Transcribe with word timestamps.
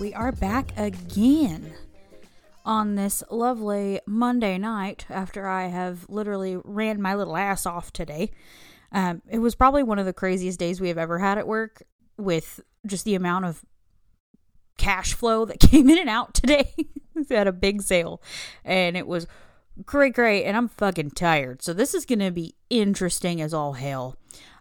We 0.00 0.14
are 0.14 0.32
back 0.32 0.72
again 0.78 1.74
on 2.64 2.94
this 2.94 3.22
lovely 3.30 4.00
Monday 4.06 4.56
night 4.56 5.04
after 5.10 5.46
I 5.46 5.66
have 5.66 6.08
literally 6.08 6.56
ran 6.64 7.02
my 7.02 7.14
little 7.14 7.36
ass 7.36 7.66
off 7.66 7.92
today. 7.92 8.30
Um, 8.92 9.22
it 9.28 9.38
was 9.38 9.54
probably 9.54 9.82
one 9.82 9.98
of 9.98 10.06
the 10.06 10.12
craziest 10.12 10.58
days 10.58 10.80
we 10.80 10.88
have 10.88 10.98
ever 10.98 11.18
had 11.18 11.38
at 11.38 11.46
work 11.46 11.82
with 12.16 12.60
just 12.86 13.04
the 13.04 13.14
amount 13.14 13.44
of 13.44 13.64
cash 14.78 15.14
flow 15.14 15.44
that 15.44 15.60
came 15.70 15.88
in 15.88 15.98
and 15.98 16.08
out 16.08 16.34
today. 16.34 16.74
we 17.14 17.36
had 17.36 17.46
a 17.46 17.52
big 17.52 17.82
sale 17.82 18.22
and 18.64 18.96
it 18.96 19.06
was 19.06 19.26
great, 19.84 20.14
great. 20.14 20.44
And 20.44 20.56
I'm 20.56 20.68
fucking 20.68 21.12
tired. 21.12 21.62
So 21.62 21.72
this 21.72 21.94
is 21.94 22.04
going 22.04 22.20
to 22.20 22.30
be 22.30 22.54
interesting 22.68 23.40
as 23.40 23.54
all 23.54 23.74
hell. 23.74 24.16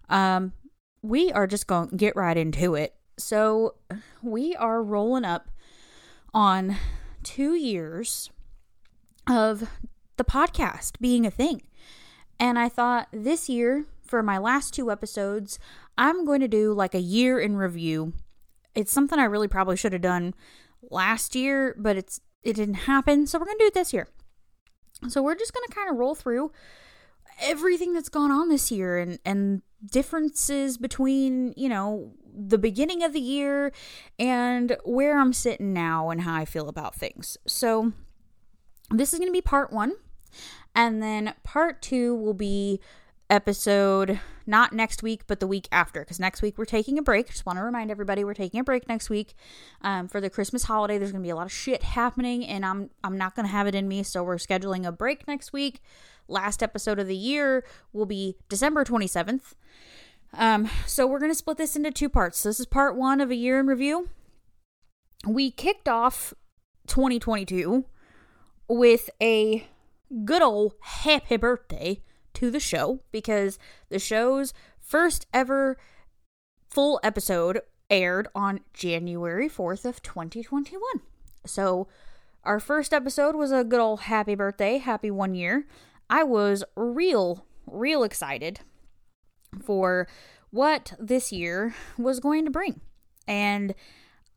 Um, 0.09 0.53
we 1.01 1.31
are 1.31 1.47
just 1.47 1.67
going 1.67 1.89
to 1.89 1.95
get 1.95 2.15
right 2.15 2.37
into 2.37 2.75
it. 2.75 2.93
So 3.17 3.75
we 4.21 4.55
are 4.55 4.81
rolling 4.83 5.25
up 5.25 5.49
on 6.33 6.77
two 7.23 7.53
years 7.53 8.29
of 9.29 9.69
the 10.17 10.23
podcast 10.23 10.99
being 10.99 11.25
a 11.25 11.31
thing. 11.31 11.61
And 12.39 12.57
I 12.57 12.69
thought 12.69 13.07
this 13.11 13.49
year, 13.49 13.85
for 14.09 14.23
my 14.23 14.37
last 14.37 14.73
two 14.73 14.91
episodes, 14.91 15.59
I'm 15.97 16.25
going 16.25 16.41
to 16.41 16.47
do 16.47 16.73
like 16.73 16.95
a 16.95 16.99
year 16.99 17.39
in 17.39 17.55
review. 17.55 18.13
It's 18.75 18.91
something 18.91 19.19
I 19.19 19.25
really 19.25 19.47
probably 19.47 19.77
should 19.77 19.93
have 19.93 20.01
done 20.01 20.33
last 20.89 21.35
year, 21.35 21.75
but 21.77 21.95
it's 21.95 22.19
it 22.41 22.53
didn't 22.55 22.75
happen, 22.75 23.27
so 23.27 23.37
we're 23.37 23.45
going 23.45 23.57
to 23.57 23.63
do 23.63 23.67
it 23.67 23.73
this 23.73 23.93
year. 23.93 24.07
So 25.07 25.21
we're 25.21 25.35
just 25.35 25.53
going 25.53 25.67
to 25.67 25.75
kind 25.75 25.89
of 25.89 25.97
roll 25.97 26.15
through 26.15 26.51
everything 27.41 27.93
that's 27.93 28.09
gone 28.09 28.31
on 28.31 28.49
this 28.49 28.71
year 28.71 28.97
and 28.97 29.19
and 29.23 29.61
differences 29.85 30.77
between, 30.77 31.53
you 31.55 31.69
know, 31.69 32.13
the 32.33 32.57
beginning 32.57 33.03
of 33.03 33.13
the 33.13 33.19
year 33.19 33.71
and 34.17 34.75
where 34.83 35.19
I'm 35.19 35.33
sitting 35.33 35.73
now 35.73 36.09
and 36.09 36.21
how 36.21 36.35
I 36.35 36.45
feel 36.45 36.67
about 36.67 36.95
things. 36.95 37.37
So 37.47 37.93
this 38.91 39.13
is 39.13 39.19
going 39.19 39.29
to 39.29 39.33
be 39.33 39.41
part 39.41 39.71
1 39.71 39.93
and 40.75 41.01
then 41.01 41.33
part 41.43 41.81
2 41.81 42.15
will 42.15 42.33
be 42.33 42.79
episode 43.29 44.19
not 44.47 44.73
next 44.73 45.03
week 45.03 45.21
but 45.27 45.39
the 45.39 45.45
week 45.45 45.67
after 45.71 45.99
because 45.99 46.19
next 46.19 46.41
week 46.41 46.57
we're 46.57 46.65
taking 46.65 46.97
a 46.97 47.01
break. 47.01 47.27
Just 47.27 47.45
want 47.45 47.57
to 47.57 47.63
remind 47.63 47.91
everybody 47.91 48.23
we're 48.23 48.33
taking 48.33 48.59
a 48.59 48.63
break 48.63 48.87
next 48.87 49.09
week 49.09 49.35
um, 49.81 50.07
for 50.07 50.19
the 50.19 50.29
christmas 50.29 50.63
holiday. 50.63 50.97
There's 50.97 51.11
going 51.11 51.23
to 51.23 51.27
be 51.27 51.31
a 51.31 51.35
lot 51.35 51.45
of 51.45 51.51
shit 51.51 51.83
happening 51.83 52.45
and 52.45 52.65
i'm 52.65 52.89
i'm 53.03 53.17
not 53.17 53.35
going 53.35 53.45
to 53.45 53.51
have 53.51 53.67
it 53.67 53.75
in 53.75 53.87
me 53.87 54.03
so 54.03 54.23
we're 54.23 54.37
scheduling 54.37 54.85
a 54.85 54.91
break 54.91 55.27
next 55.27 55.53
week. 55.53 55.81
Last 56.27 56.61
episode 56.61 56.99
of 56.99 57.07
the 57.07 57.15
year 57.15 57.63
will 57.93 58.05
be 58.05 58.37
december 58.49 58.83
27th 58.83 59.53
um, 60.33 60.69
so 60.85 61.07
we're 61.07 61.19
going 61.19 61.31
to 61.31 61.37
split 61.37 61.57
this 61.57 61.75
into 61.75 61.91
two 61.91 62.09
parts. 62.09 62.39
So 62.39 62.49
this 62.49 62.59
is 62.59 62.65
part 62.65 62.95
one 62.95 63.21
of 63.21 63.31
a 63.31 63.35
year 63.35 63.59
in 63.59 63.67
review. 63.67 64.09
We 65.27 65.51
kicked 65.51 65.89
off 65.89 66.33
2022 66.87 67.85
with 68.67 69.09
a 69.21 69.67
good 70.25 70.41
old 70.41 70.73
happy 70.81 71.37
birthday 71.37 72.01
to 72.35 72.51
the 72.51 72.59
show 72.59 73.01
because 73.11 73.59
the 73.89 73.99
show's 73.99 74.53
first 74.79 75.27
ever 75.33 75.77
full 76.69 76.99
episode 77.03 77.61
aired 77.89 78.27
on 78.35 78.61
January 78.73 79.49
4th 79.49 79.85
of 79.85 80.01
2021. 80.01 80.81
So 81.45 81.87
our 82.43 82.59
first 82.59 82.93
episode 82.93 83.35
was 83.35 83.51
a 83.51 83.63
good 83.63 83.79
old 83.79 84.01
happy 84.01 84.35
birthday, 84.35 84.77
happy 84.77 85.11
1 85.11 85.35
year. 85.35 85.67
I 86.09 86.23
was 86.23 86.63
real 86.75 87.45
real 87.71 88.03
excited 88.03 88.61
for 89.63 90.07
what 90.51 90.93
this 90.99 91.31
year 91.31 91.75
was 91.97 92.19
going 92.19 92.45
to 92.45 92.51
bring. 92.51 92.81
And 93.27 93.75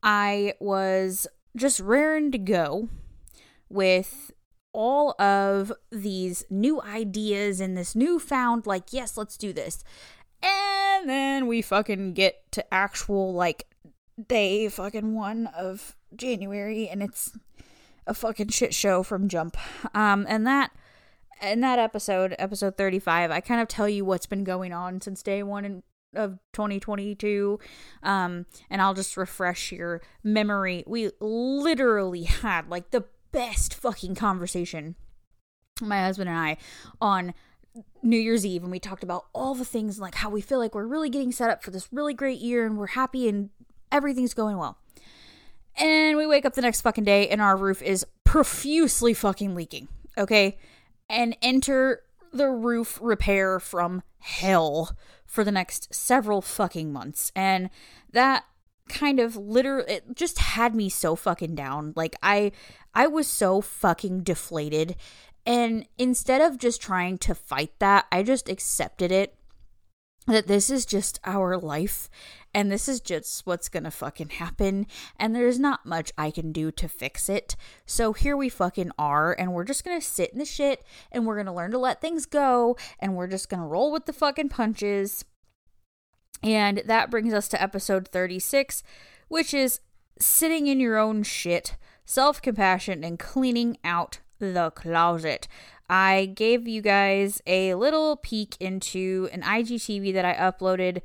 I 0.02 0.54
was 0.60 1.26
just 1.56 1.80
raring 1.80 2.32
to 2.32 2.38
go 2.38 2.88
with 3.68 4.31
all 4.72 5.20
of 5.20 5.72
these 5.90 6.44
new 6.50 6.80
ideas 6.80 7.60
and 7.60 7.76
this 7.76 7.94
newfound, 7.94 8.66
like, 8.66 8.92
yes, 8.92 9.16
let's 9.16 9.36
do 9.36 9.52
this. 9.52 9.84
And 10.42 11.08
then 11.08 11.46
we 11.46 11.62
fucking 11.62 12.14
get 12.14 12.50
to 12.52 12.74
actual, 12.74 13.32
like, 13.32 13.66
day 14.28 14.68
fucking 14.68 15.14
one 15.14 15.46
of 15.46 15.96
January, 16.16 16.88
and 16.88 17.02
it's 17.02 17.32
a 18.06 18.14
fucking 18.14 18.48
shit 18.48 18.74
show 18.74 19.02
from 19.02 19.28
Jump. 19.28 19.56
Um, 19.94 20.26
and 20.28 20.46
that. 20.46 20.72
In 21.40 21.60
that 21.62 21.80
episode, 21.80 22.36
episode 22.38 22.76
35, 22.76 23.32
I 23.32 23.40
kind 23.40 23.60
of 23.60 23.66
tell 23.66 23.88
you 23.88 24.04
what's 24.04 24.26
been 24.26 24.44
going 24.44 24.72
on 24.72 25.00
since 25.00 25.24
day 25.24 25.42
one 25.42 25.64
in, 25.64 25.82
of 26.14 26.38
2022 26.52 27.58
um 28.02 28.46
and 28.70 28.82
I'll 28.82 28.94
just 28.94 29.16
refresh 29.16 29.72
your 29.72 30.02
memory. 30.22 30.84
We 30.86 31.10
literally 31.20 32.22
had 32.24 32.68
like 32.68 32.90
the 32.92 33.06
best 33.32 33.74
fucking 33.74 34.14
conversation, 34.14 34.94
my 35.80 36.00
husband 36.00 36.28
and 36.28 36.38
I, 36.38 36.56
on 37.00 37.34
New 38.02 38.18
Year's 38.18 38.44
Eve, 38.44 38.62
and 38.62 38.70
we 38.70 38.78
talked 38.78 39.02
about 39.02 39.26
all 39.32 39.54
the 39.54 39.64
things 39.64 39.98
like 39.98 40.16
how 40.16 40.30
we 40.30 40.40
feel 40.40 40.58
like 40.58 40.74
we're 40.74 40.86
really 40.86 41.10
getting 41.10 41.32
set 41.32 41.50
up 41.50 41.62
for 41.62 41.70
this 41.70 41.88
really 41.90 42.14
great 42.14 42.38
year 42.38 42.66
and 42.66 42.76
we're 42.76 42.88
happy 42.88 43.28
and 43.28 43.50
everything's 43.90 44.34
going 44.34 44.58
well. 44.58 44.78
And 45.76 46.18
we 46.18 46.26
wake 46.26 46.44
up 46.44 46.54
the 46.54 46.60
next 46.60 46.82
fucking 46.82 47.04
day 47.04 47.28
and 47.28 47.40
our 47.40 47.56
roof 47.56 47.82
is 47.82 48.04
profusely 48.24 49.14
fucking 49.14 49.54
leaking, 49.54 49.88
okay? 50.18 50.58
And 51.08 51.36
enter 51.40 52.02
the 52.32 52.48
roof 52.48 52.98
repair 53.00 53.58
from 53.58 54.02
hell 54.18 54.96
for 55.24 55.44
the 55.44 55.52
next 55.52 55.94
several 55.94 56.42
fucking 56.42 56.92
months. 56.92 57.32
And 57.34 57.70
that 58.12 58.44
kind 58.88 59.20
of 59.20 59.36
literally 59.36 59.90
it 59.90 60.14
just 60.14 60.38
had 60.38 60.74
me 60.74 60.88
so 60.88 61.16
fucking 61.16 61.54
down. 61.54 61.92
Like 61.96 62.16
I 62.22 62.52
I 62.94 63.06
was 63.06 63.26
so 63.26 63.60
fucking 63.60 64.22
deflated 64.22 64.96
and 65.44 65.86
instead 65.98 66.40
of 66.40 66.58
just 66.58 66.80
trying 66.80 67.18
to 67.18 67.34
fight 67.34 67.72
that, 67.80 68.06
I 68.12 68.22
just 68.22 68.48
accepted 68.48 69.10
it 69.10 69.36
that 70.28 70.46
this 70.46 70.70
is 70.70 70.86
just 70.86 71.18
our 71.24 71.58
life 71.58 72.08
and 72.54 72.70
this 72.70 72.88
is 72.88 73.00
just 73.00 73.44
what's 73.44 73.68
gonna 73.68 73.90
fucking 73.90 74.28
happen 74.28 74.86
and 75.18 75.34
there's 75.34 75.58
not 75.58 75.84
much 75.84 76.12
I 76.16 76.30
can 76.30 76.52
do 76.52 76.70
to 76.70 76.88
fix 76.88 77.28
it. 77.28 77.56
So 77.86 78.12
here 78.12 78.36
we 78.36 78.48
fucking 78.48 78.92
are 78.98 79.32
and 79.32 79.52
we're 79.52 79.64
just 79.64 79.84
gonna 79.84 80.00
sit 80.00 80.30
in 80.30 80.38
the 80.38 80.44
shit 80.44 80.84
and 81.10 81.26
we're 81.26 81.36
gonna 81.36 81.54
learn 81.54 81.72
to 81.72 81.78
let 81.78 82.00
things 82.00 82.26
go 82.26 82.76
and 83.00 83.16
we're 83.16 83.26
just 83.26 83.48
gonna 83.48 83.66
roll 83.66 83.90
with 83.90 84.06
the 84.06 84.12
fucking 84.12 84.50
punches 84.50 85.24
and 86.42 86.82
that 86.86 87.10
brings 87.10 87.32
us 87.32 87.48
to 87.48 87.62
episode 87.62 88.08
36, 88.08 88.82
which 89.28 89.54
is 89.54 89.80
sitting 90.18 90.66
in 90.66 90.80
your 90.80 90.98
own 90.98 91.22
shit, 91.22 91.76
self 92.04 92.40
compassion, 92.42 93.04
and 93.04 93.18
cleaning 93.18 93.78
out 93.84 94.20
the 94.38 94.70
closet. 94.74 95.48
I 95.88 96.32
gave 96.34 96.66
you 96.66 96.80
guys 96.80 97.42
a 97.46 97.74
little 97.74 98.16
peek 98.16 98.56
into 98.58 99.28
an 99.32 99.42
IGTV 99.42 100.12
that 100.14 100.24
I 100.24 100.34
uploaded 100.34 101.02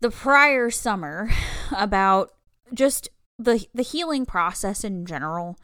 the 0.00 0.10
prior 0.10 0.70
summer 0.70 1.30
about 1.76 2.32
just 2.72 3.08
the 3.38 3.66
the 3.74 3.82
healing 3.82 4.26
process 4.26 4.84
in 4.84 5.06
general 5.06 5.58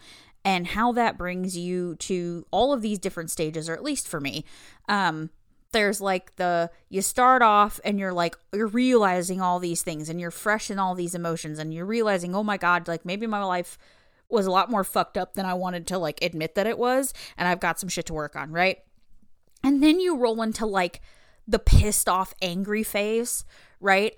and 0.44 0.68
how 0.68 0.92
that 0.92 1.18
brings 1.18 1.56
you 1.56 1.96
to 1.96 2.46
all 2.50 2.72
of 2.72 2.82
these 2.82 2.98
different 2.98 3.30
stages 3.30 3.68
or 3.68 3.74
at 3.74 3.84
least 3.84 4.08
for 4.08 4.18
me 4.18 4.44
um 4.88 5.30
there's 5.72 6.00
like 6.00 6.34
the 6.36 6.70
you 6.88 7.02
start 7.02 7.42
off 7.42 7.78
and 7.84 7.98
you're 7.98 8.14
like 8.14 8.34
you're 8.52 8.66
realizing 8.66 9.40
all 9.42 9.58
these 9.58 9.82
things 9.82 10.08
and 10.08 10.20
you're 10.20 10.30
fresh 10.30 10.70
in 10.70 10.78
all 10.78 10.94
these 10.94 11.14
emotions 11.14 11.58
and 11.58 11.74
you're 11.74 11.84
realizing 11.84 12.34
oh 12.34 12.42
my 12.42 12.56
god 12.56 12.88
like 12.88 13.04
maybe 13.04 13.26
my 13.26 13.42
life 13.42 13.76
was 14.28 14.46
a 14.46 14.50
lot 14.50 14.70
more 14.70 14.84
fucked 14.84 15.16
up 15.16 15.34
than 15.34 15.46
I 15.46 15.54
wanted 15.54 15.86
to 15.88 15.98
like 15.98 16.22
admit 16.22 16.54
that 16.54 16.66
it 16.66 16.78
was 16.78 17.14
and 17.36 17.46
I've 17.48 17.60
got 17.60 17.78
some 17.78 17.88
shit 17.88 18.06
to 18.06 18.14
work 18.14 18.36
on, 18.36 18.50
right? 18.50 18.78
And 19.62 19.82
then 19.82 20.00
you 20.00 20.16
roll 20.16 20.42
into 20.42 20.66
like 20.66 21.00
the 21.46 21.58
pissed 21.58 22.08
off 22.08 22.34
angry 22.42 22.82
phase, 22.82 23.44
right? 23.80 24.16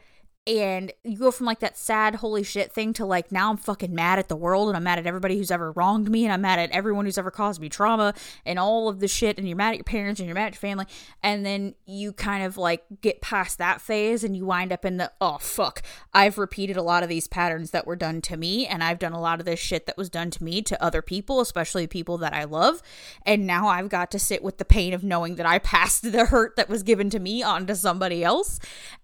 And 0.49 0.93
you 1.05 1.19
go 1.19 1.31
from 1.31 1.45
like 1.45 1.61
that 1.61 1.77
sad 1.77 2.15
holy 2.17 2.43
shit 2.43 2.73
thing 2.73 2.95
to 2.95 3.05
like 3.05 3.31
now 3.31 3.51
I'm 3.51 3.59
fucking 3.59 3.95
mad 3.95 4.19
at 4.19 4.29
the 4.29 4.37
world 4.37 4.69
and 4.69 4.77
I'm 4.79 4.83
mad 4.83 4.99
at 4.99 5.07
everybody 5.07 5.37
who's 5.37 5.51
ever 5.51 5.73
wronged 5.73 6.11
me 6.11 6.25
and 6.25 6.33
I'm 6.33 6.41
mad 6.41 6.59
at 6.59 6.71
everyone 6.71 7.05
who's 7.05 7.19
ever 7.19 7.31
caused 7.31 7.61
me 7.61 7.69
trauma 7.69 8.15
and 8.47 8.59
all 8.59 8.89
of 8.89 9.01
the 9.01 9.09
shit 9.09 9.37
and 9.37 9.47
you're 9.47 9.59
mad 9.59 9.71
at 9.71 9.77
your 9.77 9.85
parents 9.85 10.21
and 10.21 10.27
you're 10.27 10.35
mad 10.35 10.47
at 10.47 10.55
your 10.55 10.61
family. 10.61 10.87
And 11.23 11.45
then 11.45 11.75
you 11.85 12.15
kind 12.15 12.45
of 12.45 12.57
like 12.57 12.83
get 13.03 13.21
past 13.21 13.59
that 13.59 13.83
phase 13.83 14.25
and 14.25 14.35
you 14.35 14.47
wind 14.47 14.73
up 14.73 14.87
in 14.87 14.97
the 14.97 15.13
oh 15.21 15.37
fuck. 15.39 15.83
I've 16.15 16.39
repeated 16.39 16.79
a 16.79 16.83
lot 16.83 17.03
of 17.03 17.11
these 17.11 17.29
patterns 17.29 17.71
that 17.73 17.87
were 17.87 17.97
done 17.97 18.23
to 18.23 18.39
me 18.39 18.67
and 18.67 18.83
I've 18.83 18.99
done 18.99 19.13
a 19.13 19.21
lot 19.21 19.41
of 19.41 19.47
this 19.47 19.61
shit 19.61 19.85
that 19.85 19.99
was 19.99 20.09
done 20.09 20.31
to 20.31 20.43
me 20.43 20.63
to 20.63 20.83
other 20.83 21.03
people 21.03 21.41
especially 21.41 21.87
people 21.87 22.17
that 22.19 22.33
I 22.33 22.45
love. 22.45 22.81
And 23.27 23.47
now 23.47 23.69
I've 23.69 23.91
got 23.91 24.11
to 24.13 24.19
sit 24.19 24.43
with 24.43 24.57
the 24.57 24.65
pain 24.65 24.95
of 24.95 25.05
knowing 25.05 25.35
that 25.35 25.47
I 25.47 25.59
passed 25.59 26.11
the 26.11 26.25
hurt 26.25 26.57
that 26.57 26.71
was 26.71 26.83
given 26.83 27.11
to 27.11 27.19
me 27.19 27.43
onto 27.43 27.75
somebody 27.75 28.25
else 28.25 28.59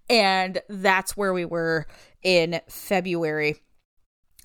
and 0.09 0.61
that's 0.69 1.17
where 1.17 1.33
we 1.33 1.45
were 1.45 1.87
in 2.23 2.61
February. 2.67 3.57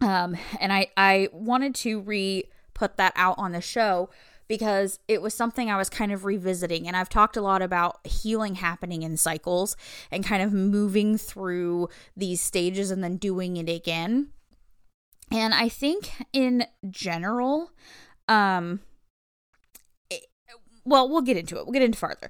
Um, 0.01 0.37
and 0.61 0.73
I 0.73 0.89
I 0.97 1.29
wanted 1.33 1.75
to 1.77 2.01
re 2.01 2.45
put 2.75 2.97
that 2.97 3.13
out 3.17 3.35
on 3.39 3.53
the 3.53 3.61
show 3.61 4.09
because 4.51 4.99
it 5.07 5.23
was 5.23 5.33
something 5.33 5.71
I 5.71 5.77
was 5.77 5.89
kind 5.89 6.11
of 6.11 6.25
revisiting. 6.25 6.89
And 6.89 6.97
I've 6.97 7.09
talked 7.09 7.37
a 7.37 7.41
lot 7.41 7.63
about 7.63 8.05
healing 8.05 8.57
happening 8.57 9.03
in 9.03 9.17
cycles 9.17 9.77
and 10.11 10.25
kind 10.25 10.43
of 10.43 10.53
moving 10.53 11.17
through 11.17 11.89
these 12.17 12.41
stages 12.41 12.91
and 12.91 13.05
then 13.05 13.17
doing 13.17 13.57
it 13.59 13.69
again. 13.69 14.31
And 15.31 15.55
I 15.55 15.69
think 15.69 16.11
in 16.33 16.65
general, 16.91 17.71
um, 18.27 18.81
it, 20.11 20.27
well, 20.85 21.09
we'll 21.09 21.23
get 21.23 21.37
into 21.37 21.57
it. 21.57 21.67
We'll 21.67 21.73
get 21.73 21.83
into 21.83 21.99
farther. 21.99 22.29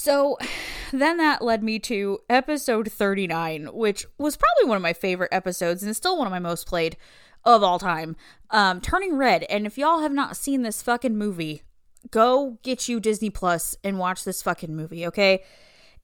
So 0.00 0.38
then 0.92 1.18
that 1.18 1.42
led 1.42 1.62
me 1.62 1.78
to 1.80 2.20
episode 2.30 2.90
39, 2.90 3.66
which 3.72 4.06
was 4.18 4.36
probably 4.36 4.68
one 4.68 4.76
of 4.76 4.82
my 4.82 4.94
favorite 4.94 5.32
episodes 5.32 5.82
and 5.82 5.90
it's 5.90 5.98
still 5.98 6.16
one 6.16 6.26
of 6.26 6.30
my 6.32 6.38
most 6.38 6.66
played 6.66 6.96
of 7.44 7.62
all 7.62 7.78
time. 7.78 8.16
Um, 8.50 8.80
Turning 8.80 9.16
Red. 9.16 9.44
And 9.44 9.66
if 9.66 9.76
y'all 9.76 10.00
have 10.00 10.12
not 10.12 10.36
seen 10.36 10.62
this 10.62 10.82
fucking 10.82 11.16
movie, 11.16 11.62
go 12.10 12.58
get 12.62 12.88
you 12.88 12.98
Disney 12.98 13.30
Plus 13.30 13.76
and 13.84 13.98
watch 13.98 14.24
this 14.24 14.42
fucking 14.42 14.74
movie, 14.74 15.06
okay? 15.06 15.42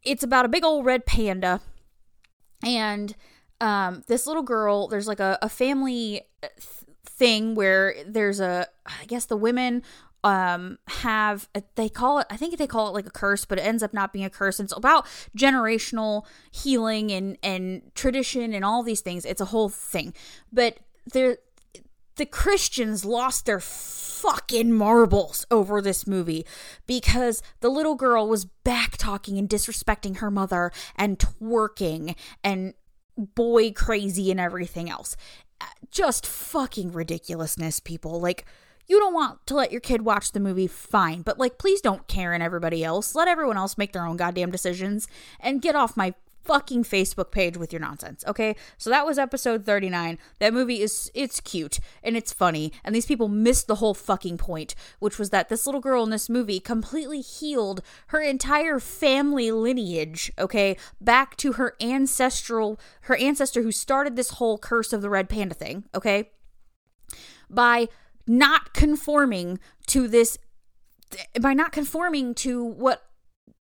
It's 0.03 0.23
about 0.23 0.45
a 0.45 0.49
big 0.49 0.65
old 0.65 0.85
red 0.85 1.07
panda. 1.07 1.61
And 2.63 3.15
um, 3.61 4.03
this 4.09 4.27
little 4.27 4.43
girl, 4.43 4.89
there's 4.89 5.09
like 5.09 5.21
a, 5.21 5.39
a 5.41 5.49
family 5.49 6.23
th- 6.43 6.97
thing 7.07 7.55
where 7.55 7.95
there's 8.07 8.41
a, 8.41 8.67
I 8.85 9.07
guess 9.07 9.25
the 9.25 9.37
women 9.37 9.83
um 10.27 10.77
have 10.89 11.49
they 11.77 11.89
call 11.89 12.19
it 12.19 12.27
i 12.31 12.37
think 12.37 12.59
they 12.59 12.67
call 12.67 12.89
it 12.89 12.95
like 12.95 13.07
a 13.07 13.11
curse 13.11 13.45
but 13.45 13.59
it 13.59 13.63
ends 13.63 13.81
up 13.81 13.95
not 13.95 14.13
being 14.13 14.25
a 14.25 14.31
curse 14.31 14.59
it's 14.59 14.77
about 14.77 15.07
generational 15.39 16.27
healing 16.51 17.13
and 17.13 17.39
and 17.45 17.81
tradition 17.95 18.53
and 18.53 18.65
all 18.65 18.83
these 18.83 19.01
things 19.01 19.25
it's 19.25 19.41
a 19.41 19.47
whole 19.47 19.69
thing 19.69 20.13
but 20.53 20.79
there 21.13 21.39
the 22.17 22.27
Christians 22.27 23.05
lost 23.05 23.45
their 23.45 23.61
fucking 23.61 24.73
marbles 24.73 25.47
over 25.51 25.83
this 25.83 26.07
movie 26.07 26.47
because 26.87 27.43
the 27.61 27.69
little 27.69 27.95
girl 27.95 28.27
was 28.27 28.47
back 28.47 28.97
talking 28.97 29.39
and 29.39 29.49
disrespecting 29.49 30.17
her 30.17 30.31
mother 30.31 30.73
and 30.97 31.19
twerking 31.19 32.17
and 32.43 32.73
boy 33.19 33.71
crazy 33.71 34.31
and 34.31 34.41
everything 34.41 34.89
else. 34.89 35.15
Just 35.91 36.27
fucking 36.27 36.93
ridiculousness, 36.93 37.81
people. 37.81 38.19
Like, 38.19 38.47
you 38.87 38.99
don't 38.99 39.15
want 39.15 39.47
to 39.47 39.55
let 39.55 39.73
your 39.73 39.81
kid 39.81 40.03
watch 40.03 40.33
the 40.33 40.41
movie, 40.41 40.67
fine, 40.67 41.23
but 41.23 41.39
like, 41.39 41.59
please 41.59 41.81
don't 41.81 42.07
care 42.07 42.33
and 42.33 42.43
everybody 42.43 42.85
else. 42.85 43.15
Let 43.15 43.29
everyone 43.29 43.57
else 43.57 43.79
make 43.79 43.93
their 43.93 44.07
own 44.07 44.17
goddamn 44.17 44.51
decisions 44.51 45.09
and 45.41 45.63
get 45.63 45.75
off 45.75 45.97
my 45.97 46.15
fucking 46.47 46.85
Facebook 46.85 47.31
page 47.31 47.57
with 47.57 47.73
your 47.73 47.81
nonsense. 47.81 48.25
Okay? 48.27 48.55
So 48.79 48.89
that 48.91 49.05
was 49.05 49.19
episode 49.19 49.67
39. 49.67 50.19
That 50.39 50.55
movie 50.55 50.81
is 50.81 51.11
it's 51.15 51.41
cute 51.41 51.81
and 52.03 52.17
it's 52.17 52.33
funny 52.33 52.73
and 52.85 52.95
these 52.95 53.07
people 53.07 53.29
missed 53.29 53.67
the 53.67 53.77
whole 53.77 53.95
fucking 53.95 54.39
point, 54.39 54.75
which 55.01 55.19
was 55.19 55.31
that 55.31 55.49
this 55.49 55.67
little 55.67 55.81
girl 55.81 56.05
in 56.05 56.11
this 56.11 56.29
movie 56.29 56.61
completely 56.61 57.21
healed 57.21 57.83
her 58.09 58.21
entire 58.21 58.79
family 58.79 59.51
lineage, 59.51 60.33
okay? 60.39 60.77
Back 61.01 61.37
to 61.39 61.55
her 61.55 61.75
ancestral 61.81 62.79
her 63.03 63.17
ancestor 63.17 63.63
who 63.63 63.73
started 63.73 64.17
this 64.17 64.31
whole 64.31 64.57
curse 64.57 64.93
of 64.93 65.03
the 65.03 65.11
red 65.11 65.29
panda 65.29 65.55
thing, 65.55 65.85
okay? 65.95 66.31
By 67.51 67.89
not 68.27 68.73
conforming 68.73 69.59
to 69.87 70.09
this 70.09 70.39
by 71.41 71.55
not 71.55 71.73
conforming 71.73 72.35
to 72.35 72.65
what 72.65 73.05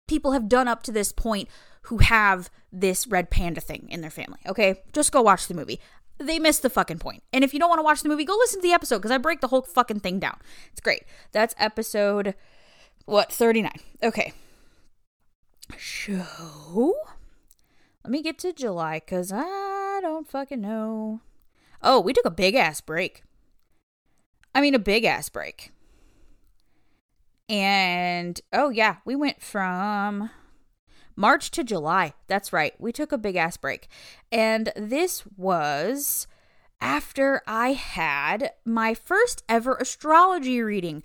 people 0.09 0.33
have 0.33 0.49
done 0.49 0.69
up 0.69 0.83
to 0.83 0.93
this 0.93 1.13
point 1.13 1.49
who 1.83 1.99
have 1.99 2.51
this 2.73 3.07
red 3.07 3.31
panda 3.31 3.61
thing 3.61 3.87
in 3.91 4.01
their 4.01 4.11
family. 4.11 4.39
Okay, 4.47 4.83
just 4.93 5.13
go 5.13 5.21
watch 5.21 5.47
the 5.47 5.55
movie. 5.55 5.81
They 6.19 6.39
missed 6.39 6.63
the 6.63 6.71
fucking 6.71 6.99
point. 6.99 7.23
And 7.33 7.45
if 7.45 7.53
you 7.53 7.61
don't 7.61 7.69
want 7.69 7.81
to 7.81 7.85
watch 7.85 8.03
the 8.03 8.09
movie, 8.09 8.25
go 8.25 8.35
listen 8.37 8.61
to 8.61 8.67
the 8.67 8.73
episode 8.73 8.99
because 8.99 9.11
I 9.11 9.19
break 9.19 9.41
the 9.41 9.49
whole 9.49 9.63
fucking 9.63 10.01
thing 10.01 10.21
down. 10.21 10.39
It's 10.73 10.81
great. 10.81 11.03
That's 11.33 11.55
episode 11.59 12.35
what 13.05 13.33
39. 13.33 13.71
Okay. 14.03 14.33
Show. 15.77 16.95
Let 18.05 18.11
me 18.11 18.23
get 18.23 18.39
to 18.39 18.53
July 18.53 19.01
because 19.01 19.33
I 19.35 19.99
don't 20.01 20.29
fucking 20.29 20.61
know. 20.61 21.21
Oh, 21.83 22.01
we 22.01 22.13
took 22.13 22.25
a 22.25 22.31
big 22.31 22.55
ass 22.55 22.81
break. 22.81 23.24
I 24.55 24.61
mean, 24.61 24.75
a 24.75 24.79
big 24.79 25.05
ass 25.05 25.29
break. 25.29 25.73
And 27.49 28.41
oh, 28.53 28.71
yeah, 28.71 28.97
we 29.05 29.17
went 29.17 29.43
from 29.43 30.31
March 31.17 31.51
to 31.53 31.65
July. 31.65 32.15
That's 32.27 32.53
right. 32.53 32.75
We 32.79 32.93
took 32.93 33.13
a 33.13 33.19
big 33.19 33.37
ass 33.37 33.57
break. 33.57 33.89
And 34.33 34.73
this 34.77 35.25
was 35.37 36.27
after 36.81 37.43
I 37.47 37.73
had 37.73 38.53
my 38.65 38.95
first 38.95 39.43
ever 39.49 39.75
astrology 39.75 40.61
reading. 40.63 41.03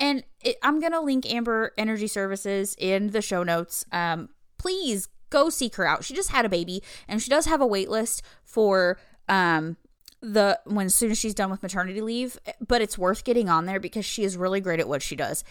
And 0.00 0.24
it, 0.40 0.56
I'm 0.62 0.80
going 0.80 0.92
to 0.92 1.00
link 1.00 1.30
Amber 1.32 1.72
Energy 1.76 2.06
Services 2.06 2.74
in 2.78 3.10
the 3.10 3.22
show 3.22 3.42
notes. 3.42 3.84
Um, 3.92 4.30
please 4.58 5.08
go 5.30 5.48
seek 5.48 5.76
her 5.76 5.86
out. 5.86 6.04
She 6.04 6.14
just 6.14 6.30
had 6.30 6.44
a 6.44 6.48
baby 6.48 6.82
and 7.08 7.20
she 7.20 7.30
does 7.30 7.46
have 7.46 7.60
a 7.60 7.66
wait 7.66 7.88
list 7.88 8.22
for 8.44 8.98
um 9.28 9.76
the 10.22 10.58
when 10.64 10.86
as 10.86 10.94
soon 10.94 11.10
as 11.10 11.18
she's 11.18 11.34
done 11.34 11.50
with 11.50 11.62
maternity 11.62 12.00
leave, 12.00 12.38
but 12.66 12.80
it's 12.80 12.96
worth 12.96 13.24
getting 13.24 13.48
on 13.48 13.66
there 13.66 13.80
because 13.80 14.04
she 14.04 14.24
is 14.24 14.36
really 14.36 14.60
great 14.60 14.80
at 14.80 14.88
what 14.88 15.02
she 15.02 15.16
does 15.16 15.44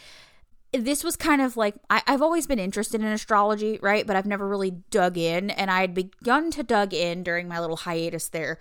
this 0.74 1.04
was 1.04 1.16
kind 1.16 1.42
of 1.42 1.58
like 1.58 1.76
I, 1.90 2.02
have 2.08 2.22
always 2.22 2.48
been 2.48 2.60
interested 2.60 3.02
in 3.02 3.08
astrology, 3.08 3.78
right? 3.82 4.08
But 4.08 4.16
I've 4.16 4.26
never 4.26 4.48
really 4.48 4.72
dug 4.90 5.18
in, 5.18 5.50
and 5.50 5.70
I 5.70 5.82
had 5.82 5.94
begun 5.94 6.52
to 6.52 6.64
dug 6.64 6.94
in 6.94 7.24
during 7.24 7.48
my 7.48 7.60
little 7.60 7.78
hiatus 7.78 8.30
there. 8.30 8.60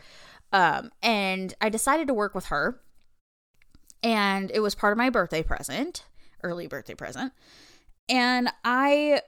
Um, 0.53 0.91
and 1.03 1.55
I 1.61 1.69
decided 1.69 2.09
to 2.09 2.15
work 2.15 2.35
with 2.35 2.47
her, 2.47 2.81
and 4.03 4.51
it 4.53 4.61
was 4.61 4.75
part 4.75 4.93
of 4.93 4.99
my 4.99 5.11
birthday 5.11 5.43
present, 5.43 6.05
early 6.43 6.67
birthday 6.67 6.95
present, 6.95 7.33
and 8.09 8.51
I 8.65 9.23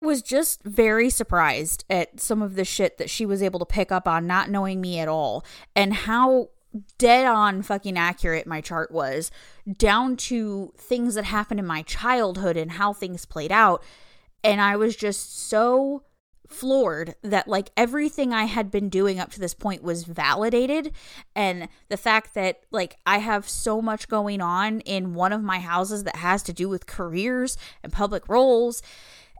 was 0.00 0.22
just 0.22 0.62
very 0.62 1.10
surprised 1.10 1.84
at 1.90 2.20
some 2.20 2.40
of 2.40 2.54
the 2.54 2.64
shit 2.64 2.98
that 2.98 3.10
she 3.10 3.26
was 3.26 3.42
able 3.42 3.58
to 3.58 3.66
pick 3.66 3.90
up 3.90 4.06
on, 4.06 4.26
not 4.26 4.50
knowing 4.50 4.80
me 4.80 4.98
at 4.98 5.08
all, 5.08 5.44
and 5.74 5.92
how 5.92 6.50
dead 6.98 7.26
on 7.26 7.62
fucking 7.62 7.98
accurate 7.98 8.46
my 8.46 8.60
chart 8.60 8.90
was 8.90 9.30
down 9.76 10.16
to 10.16 10.72
things 10.76 11.14
that 11.14 11.24
happened 11.24 11.58
in 11.58 11.66
my 11.66 11.82
childhood 11.82 12.56
and 12.56 12.72
how 12.72 12.92
things 12.92 13.24
played 13.24 13.50
out. 13.50 13.82
And 14.44 14.60
i 14.60 14.76
was 14.76 14.94
just 14.94 15.48
so 15.48 16.04
floored 16.46 17.14
that 17.22 17.48
like 17.48 17.70
everything 17.76 18.32
i 18.32 18.44
had 18.44 18.70
been 18.70 18.88
doing 18.88 19.18
up 19.18 19.30
to 19.32 19.40
this 19.40 19.54
point 19.54 19.82
was 19.82 20.04
validated. 20.04 20.92
And 21.34 21.68
the 21.88 21.96
fact 21.96 22.34
that 22.34 22.60
like 22.70 22.98
i 23.06 23.18
have 23.18 23.48
so 23.48 23.80
much 23.80 24.08
going 24.08 24.40
on 24.40 24.80
in 24.80 25.14
one 25.14 25.32
of 25.32 25.42
my 25.42 25.60
houses 25.60 26.04
that 26.04 26.16
has 26.16 26.42
to 26.44 26.52
do 26.52 26.68
with 26.68 26.86
careers 26.86 27.56
and 27.82 27.92
public 27.92 28.28
roles 28.28 28.82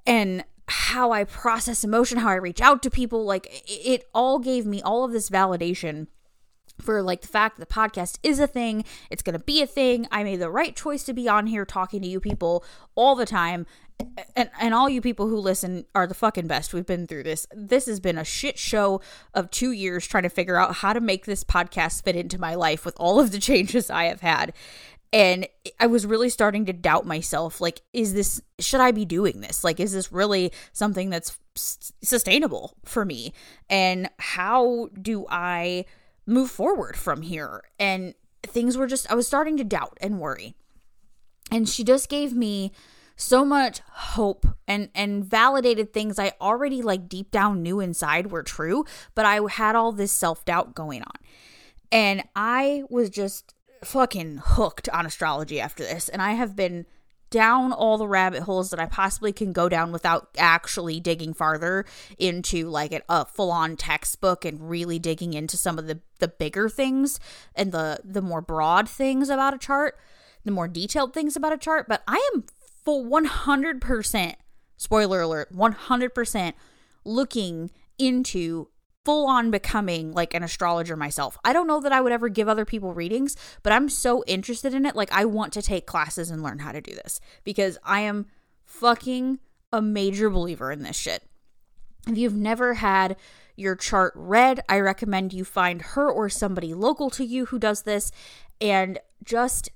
and 0.07 0.45
how 0.69 1.13
i 1.13 1.25
process 1.25 1.85
emotion 1.85 2.19
how 2.19 2.29
i 2.29 2.35
reach 2.35 2.61
out 2.61 2.83
to 2.83 2.91
people 2.91 3.25
like 3.25 3.49
it 3.67 4.05
all 4.15 4.39
gave 4.39 4.67
me 4.67 4.83
all 4.83 5.05
of 5.05 5.13
this 5.13 5.31
validation 5.31 6.07
for 6.81 7.03
like 7.03 7.23
the 7.23 7.29
fact 7.29 7.59
that 7.59 7.69
the 7.69 7.75
podcast 7.75 8.19
is 8.23 8.39
a 8.39 8.47
thing, 8.47 8.85
it's 9.11 9.23
going 9.23 9.39
to 9.39 9.45
be 9.45 9.63
a 9.63 9.67
thing. 9.67 10.07
I 10.11 10.23
made 10.25 10.41
the 10.41 10.51
right 10.51 10.75
choice 10.75 11.05
to 11.05 11.13
be 11.13 11.29
on 11.29 11.47
here 11.47 11.65
talking 11.65 12.03
to 12.03 12.09
you 12.09 12.21
people 12.21 12.65
all 12.95 13.15
the 13.15 13.27
time. 13.27 13.67
And 14.37 14.49
and 14.61 14.75
all 14.75 14.89
you 14.89 15.01
people 15.01 15.27
who 15.27 15.39
listen 15.39 15.85
are 15.93 16.07
the 16.07 16.15
fucking 16.15 16.47
best. 16.47 16.73
We've 16.73 16.87
been 16.87 17.09
through 17.09 17.25
this. 17.25 17.49
This 17.53 17.87
has 17.87 17.99
been 17.99 18.17
a 18.17 18.25
shit 18.25 18.57
show 18.57 19.01
of 19.35 19.51
2 19.51 19.73
years 19.73 20.07
trying 20.07 20.23
to 20.23 20.29
figure 20.29 20.57
out 20.57 20.77
how 20.77 20.93
to 20.93 21.01
make 21.01 21.27
this 21.27 21.43
podcast 21.43 22.05
fit 22.05 22.15
into 22.15 22.41
my 22.41 22.55
life 22.55 22.85
with 22.85 22.95
all 22.99 23.19
of 23.19 23.33
the 23.33 23.39
changes 23.41 23.91
I 23.91 24.05
have 24.05 24.21
had. 24.21 24.53
And 25.13 25.49
I 25.81 25.87
was 25.87 26.05
really 26.05 26.29
starting 26.29 26.67
to 26.67 26.73
doubt 26.73 27.07
myself 27.07 27.61
like 27.61 27.81
is 27.93 28.13
this 28.13 28.43
should 28.59 28.81
I 28.81 28.91
be 28.91 29.05
doing 29.05 29.41
this? 29.41 29.65
Like 29.65 29.81
is 29.81 29.93
this 29.93 30.13
really 30.13 30.53
something 30.73 31.11
that's 31.11 31.39
sustainable 31.55 32.77
for 32.85 33.05
me? 33.05 33.33
And 33.71 34.11
how 34.19 34.91
do 35.01 35.27
I 35.31 35.87
move 36.29 36.51
forward 36.51 36.97
from 36.97 37.23
here. 37.23 37.63
And 37.81 38.15
things 38.43 38.77
were 38.77 38.87
just, 38.87 39.11
I 39.11 39.15
was 39.15 39.27
starting 39.27 39.57
to 39.57 39.65
doubt 39.65 39.97
and 40.01 40.21
worry. 40.21 40.55
And 41.51 41.69
she 41.69 41.83
just 41.83 42.09
gave 42.09 42.35
me 42.35 42.73
so 43.17 43.45
much 43.45 43.81
hope 43.91 44.47
and 44.69 44.91
and 44.95 45.25
validated 45.25 45.93
things 45.93 46.21
I 46.21 46.35
already 46.41 46.83
like 46.83 47.09
deep 47.09 47.33
down 47.33 47.65
knew 47.65 47.81
inside 47.81 48.31
were 48.31 48.45
true, 48.45 48.85
but 49.17 49.25
I 49.25 49.41
had 49.51 49.75
all 49.75 49.91
this 49.91 50.13
self-doubt 50.13 50.77
going 50.77 51.03
on. 51.03 51.17
And 51.91 52.23
I 52.37 52.85
was 52.89 53.11
just 53.11 53.55
fucking 53.85 54.41
hooked 54.45 54.89
on 54.91 55.07
astrology 55.07 55.61
after 55.61 55.83
this, 55.83 56.09
and 56.09 56.23
I 56.23 56.33
have 56.33 56.57
been 56.57 56.87
down 57.31 57.73
all 57.73 57.99
the 57.99 58.09
rabbit 58.09 58.45
holes 58.45 58.71
that 58.71 58.81
I 58.81 58.87
possibly 58.87 59.33
can 59.33 59.53
go 59.53 59.69
down 59.69 59.93
without 59.93 60.29
actually 60.39 60.99
digging 60.99 61.35
farther 61.35 61.85
into 62.19 62.69
like 62.69 63.03
a 63.09 63.25
full 63.27 63.51
on 63.51 63.77
textbook 63.77 64.45
and 64.45 64.71
really 64.71 64.99
digging 64.99 65.35
into 65.35 65.57
some 65.57 65.79
of 65.79 65.87
the 65.87 66.01
the 66.21 66.29
bigger 66.29 66.69
things 66.69 67.21
and 67.55 67.73
the 67.73 68.01
the 68.05 68.23
more 68.23 68.41
broad 68.41 68.89
things 68.89 69.29
about 69.29 69.55
a 69.55 69.59
chart, 69.59 69.99
the 70.45 70.51
more 70.51 70.69
detailed 70.69 71.13
things 71.13 71.37
about 71.37 71.53
a 71.53 71.59
chart, 71.59 71.87
but 71.89 72.03
I 72.09 72.31
am 72.35 72.45
full 72.85 73.05
100% 73.05 74.35
spoiler 74.79 75.21
alert, 75.21 75.53
100% 75.55 76.53
looking 77.05 77.71
into 77.99 78.69
full 79.09 79.27
on 79.27 79.51
becoming 79.51 80.13
like 80.13 80.35
an 80.35 80.43
astrologer 80.43 80.95
myself. 80.95 81.39
I 81.43 81.55
don't 81.55 81.67
know 81.67 81.81
that 81.81 81.93
I 81.93 82.01
would 82.03 82.13
ever 82.13 82.29
give 82.29 82.47
other 82.47 82.67
people 82.67 82.93
readings, 82.93 83.39
but 83.63 83.73
I'm 83.73 83.89
so 83.89 84.23
interested 84.27 84.75
in 84.75 84.85
it. 84.85 84.95
Like, 84.95 85.11
I 85.11 85.25
want 85.25 85.55
to 85.55 85.63
take 85.63 85.87
classes 85.87 86.31
and 86.31 86.43
learn 86.43 86.59
how 86.59 86.73
to 86.73 86.83
do 86.83 86.95
this 86.95 87.19
because 87.43 87.79
I 87.83 88.01
am 88.01 88.27
fucking 88.67 89.39
a 89.73 89.81
major 89.81 90.29
believer 90.29 90.71
in 90.71 90.83
this 90.83 90.99
shit. 90.99 91.23
If 92.07 92.19
you've 92.19 92.37
never 92.37 92.75
had 92.75 93.17
your 93.57 93.77
chart 93.77 94.13
read, 94.15 94.61
I 94.69 94.79
recommend 94.79 95.33
you 95.33 95.43
find 95.43 95.81
her 95.81 96.11
or 96.11 96.29
somebody 96.29 96.75
local 96.75 97.09
to 97.09 97.25
you 97.25 97.47
who 97.47 97.59
does 97.59 97.85
this 97.85 98.13
and 98.61 98.99
just 99.25 99.71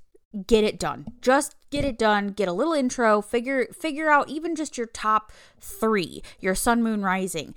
get 0.46 0.62
it 0.62 0.78
done. 0.78 1.06
Just 1.22 1.56
get 1.70 1.86
it 1.86 1.96
done, 1.96 2.28
get 2.32 2.48
a 2.48 2.52
little 2.52 2.74
intro, 2.74 3.22
figure 3.22 3.68
figure 3.72 4.10
out 4.10 4.28
even 4.28 4.54
just 4.54 4.76
your 4.76 4.88
top 4.88 5.32
3, 5.58 6.22
your 6.38 6.54
sun 6.54 6.82
moon 6.82 7.02
rising 7.02 7.54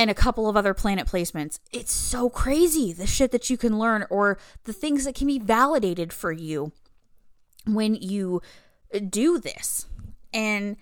and 0.00 0.08
a 0.10 0.14
couple 0.14 0.48
of 0.48 0.56
other 0.56 0.72
planet 0.72 1.06
placements. 1.06 1.58
It's 1.72 1.92
so 1.92 2.30
crazy 2.30 2.90
the 2.90 3.06
shit 3.06 3.32
that 3.32 3.50
you 3.50 3.58
can 3.58 3.78
learn 3.78 4.06
or 4.08 4.38
the 4.64 4.72
things 4.72 5.04
that 5.04 5.14
can 5.14 5.26
be 5.26 5.38
validated 5.38 6.10
for 6.10 6.32
you 6.32 6.72
when 7.66 7.94
you 7.94 8.40
do 9.10 9.38
this. 9.38 9.84
And 10.32 10.78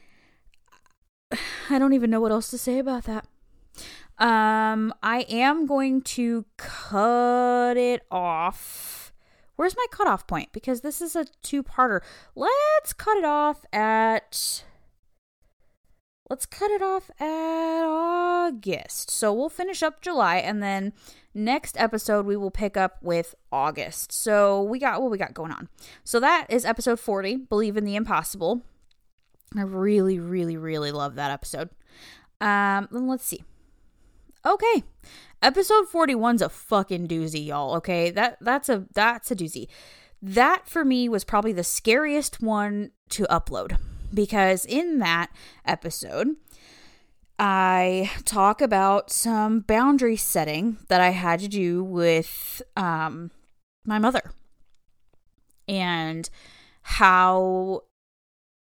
I 1.69 1.81
don't 1.81 1.95
even 1.95 2.11
know 2.11 2.21
what 2.21 2.31
else 2.31 2.49
to 2.51 2.59
say 2.59 2.79
about 2.79 3.05
that. 3.05 3.27
Um, 4.25 4.95
I 5.03 5.27
am 5.29 5.67
going 5.67 6.03
to 6.03 6.45
cut 6.57 7.77
it 7.77 8.07
off. 8.13 9.13
Where's 9.57 9.77
my 9.77 9.87
cutoff 9.91 10.29
point? 10.29 10.53
Because 10.53 10.83
this 10.83 11.03
is 11.03 11.17
a 11.17 11.27
two 11.43 11.65
parter. 11.65 12.03
Let's 12.37 12.93
cut 12.93 13.17
it 13.17 13.25
off 13.25 13.65
at. 13.73 14.63
Let's 16.29 16.45
cut 16.45 16.71
it 16.71 16.83
off 16.83 17.11
at 17.19 17.85
August. 17.85 19.11
So 19.11 19.33
we'll 19.33 19.49
finish 19.49 19.83
up 19.83 20.03
July 20.03 20.37
and 20.37 20.63
then 20.63 20.93
next 21.33 21.81
episode 21.81 22.27
we 22.27 22.37
will 22.37 22.51
pick 22.51 22.77
up 22.77 22.99
with 23.03 23.35
August. 23.51 24.13
So 24.13 24.63
we 24.63 24.79
got 24.79 25.01
what 25.01 25.11
we 25.11 25.17
got 25.17 25.33
going 25.33 25.53
on. 25.53 25.69
So 26.05 26.21
that 26.21 26.47
is 26.51 26.67
episode 26.67 27.01
40, 27.01 27.37
Believe 27.37 27.79
in 27.79 27.85
the 27.85 27.97
Impossible. 27.97 28.63
I 29.57 29.63
really, 29.63 30.19
really, 30.19 30.59
really 30.59 30.93
love 30.93 31.15
that 31.15 31.31
episode. 31.31 31.71
Um, 32.43 32.89
let's 32.91 33.25
see. 33.25 33.43
Okay. 34.45 34.85
Episode 35.43 35.89
41's 35.89 36.43
a 36.43 36.51
fucking 36.51 37.09
doozy, 37.09 37.47
y'all. 37.47 37.77
Okay. 37.77 38.11
That 38.11 38.37
that's 38.41 38.69
a 38.69 38.85
that's 38.93 39.31
a 39.31 39.37
doozy. 39.37 39.69
That 40.21 40.69
for 40.69 40.85
me 40.85 41.09
was 41.09 41.25
probably 41.25 41.53
the 41.53 41.65
scariest 41.65 42.43
one 42.43 42.91
to 43.11 43.25
upload 43.31 43.79
because 44.13 44.65
in 44.65 44.99
that 44.99 45.31
episode 45.65 46.37
I 47.39 48.11
talk 48.25 48.61
about 48.61 49.11
some 49.11 49.61
boundary 49.61 50.17
setting 50.17 50.79
that 50.89 51.01
I 51.01 51.11
had 51.11 51.41
to 51.41 51.49
do 51.49 51.85
with 51.85 52.63
um 52.77 53.31
my 53.85 53.99
mother 53.99 54.33
and 55.69 56.29
how 56.83 57.83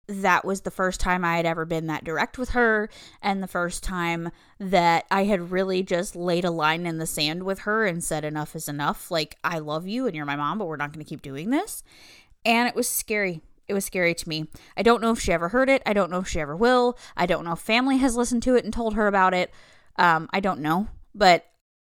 that 0.07 0.45
was 0.45 0.63
the 0.63 0.71
first 0.71 1.01
time 1.01 1.25
I 1.25 1.37
had 1.37 1.47
ever 1.47 1.65
been 1.65 1.87
that 1.87 2.05
direct 2.05 2.37
with 2.39 2.51
her, 2.51 2.89
and 3.23 3.43
the 3.43 3.49
first 3.49 3.83
time 3.83 4.31
that 4.59 5.07
I 5.11 5.25
had 5.25 5.51
really 5.51 5.83
just 5.83 6.15
laid 6.15 6.45
a 6.45 6.51
line 6.51 6.87
in 6.87 6.99
the 6.99 7.07
sand 7.07 7.43
with 7.43 7.61
her 7.61 7.87
and 7.87 8.05
said, 8.05 8.25
Enough 8.25 8.55
is 8.55 8.69
enough. 8.69 9.11
Like, 9.11 9.37
I 9.43 9.59
love 9.59 9.87
you 9.87 10.07
and 10.07 10.15
you're 10.15 10.27
my 10.27 10.37
mom, 10.37 10.59
but 10.59 10.67
we're 10.67 10.77
not 10.77 10.93
going 10.93 11.05
to 11.05 11.09
keep 11.09 11.23
doing 11.23 11.51
this. 11.51 11.83
And 12.45 12.69
it 12.69 12.75
was 12.75 12.89
scary. 12.89 13.41
It 13.67 13.75
was 13.75 13.85
scary 13.85 14.15
to 14.15 14.29
me. 14.29 14.49
I 14.77 14.83
don't 14.83 15.01
know 15.01 15.11
if 15.11 15.21
she 15.21 15.33
ever 15.33 15.49
heard 15.49 15.69
it. 15.69 15.83
I 15.87 15.93
don't 15.93 16.11
know 16.11 16.21
if 16.21 16.29
she 16.29 16.41
ever 16.41 16.57
will. 16.57 16.99
I 17.17 17.27
don't 17.27 17.45
know 17.45 17.53
if 17.53 17.61
family 17.61 17.99
has 17.99 18.17
listened 18.17 18.43
to 18.45 18.57
it 18.57 18.65
and 18.65 18.73
told 18.73 18.95
her 18.95 19.07
about 19.07 19.35
it. 19.35 19.51
Um, 19.97 20.29
I 20.33 20.41
don't 20.41 20.61
know. 20.61 20.89
But 21.15 21.47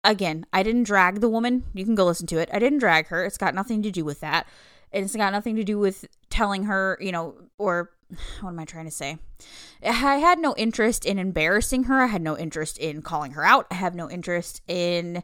again, 0.05 0.47
I 0.53 0.63
didn't 0.63 0.85
drag 0.85 1.21
the 1.21 1.29
woman. 1.29 1.65
You 1.75 1.85
can 1.85 1.95
go 1.95 2.07
listen 2.07 2.27
to 2.29 2.39
it. 2.39 2.49
I 2.53 2.59
didn't 2.59 2.79
drag 2.79 3.09
her. 3.09 3.25
It's 3.25 3.39
got 3.39 3.55
nothing 3.55 3.83
to 3.83 3.91
do 3.91 4.05
with 4.05 4.21
that. 4.21 4.47
It's 4.93 5.15
got 5.15 5.33
nothing 5.33 5.57
to 5.57 5.65
do 5.65 5.79
with 5.79 6.07
telling 6.31 6.65
her, 6.65 6.99
you 7.01 7.13
know, 7.13 7.37
or 7.59 7.91
what 8.41 8.51
am 8.51 8.59
I 8.59 8.65
trying 8.65 8.87
to 8.87 8.91
say? 8.91 9.19
I 9.83 10.17
had 10.19 10.39
no 10.39 10.55
interest 10.57 11.05
in 11.05 11.19
embarrassing 11.19 11.85
her. 11.85 12.01
I 12.01 12.07
had 12.07 12.23
no 12.23 12.37
interest 12.37 12.79
in 12.79 13.03
calling 13.03 13.33
her 13.33 13.45
out. 13.45 13.67
I 13.71 13.75
have 13.75 13.95
no 13.95 14.11
interest 14.11 14.63
in 14.67 15.23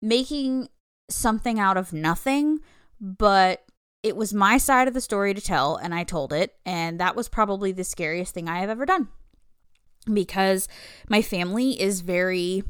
making 0.00 0.68
something 1.08 1.58
out 1.58 1.76
of 1.76 1.92
nothing, 1.92 2.60
but 3.00 3.64
it 4.02 4.16
was 4.16 4.32
my 4.32 4.58
side 4.58 4.88
of 4.88 4.94
the 4.94 5.00
story 5.00 5.34
to 5.34 5.40
tell, 5.40 5.76
and 5.76 5.94
I 5.94 6.04
told 6.04 6.32
it. 6.32 6.54
And 6.64 7.00
that 7.00 7.16
was 7.16 7.28
probably 7.28 7.72
the 7.72 7.84
scariest 7.84 8.34
thing 8.34 8.48
I 8.48 8.60
have 8.60 8.70
ever 8.70 8.86
done 8.86 9.08
because 10.12 10.68
my 11.08 11.22
family 11.22 11.80
is 11.80 12.00
very 12.00 12.62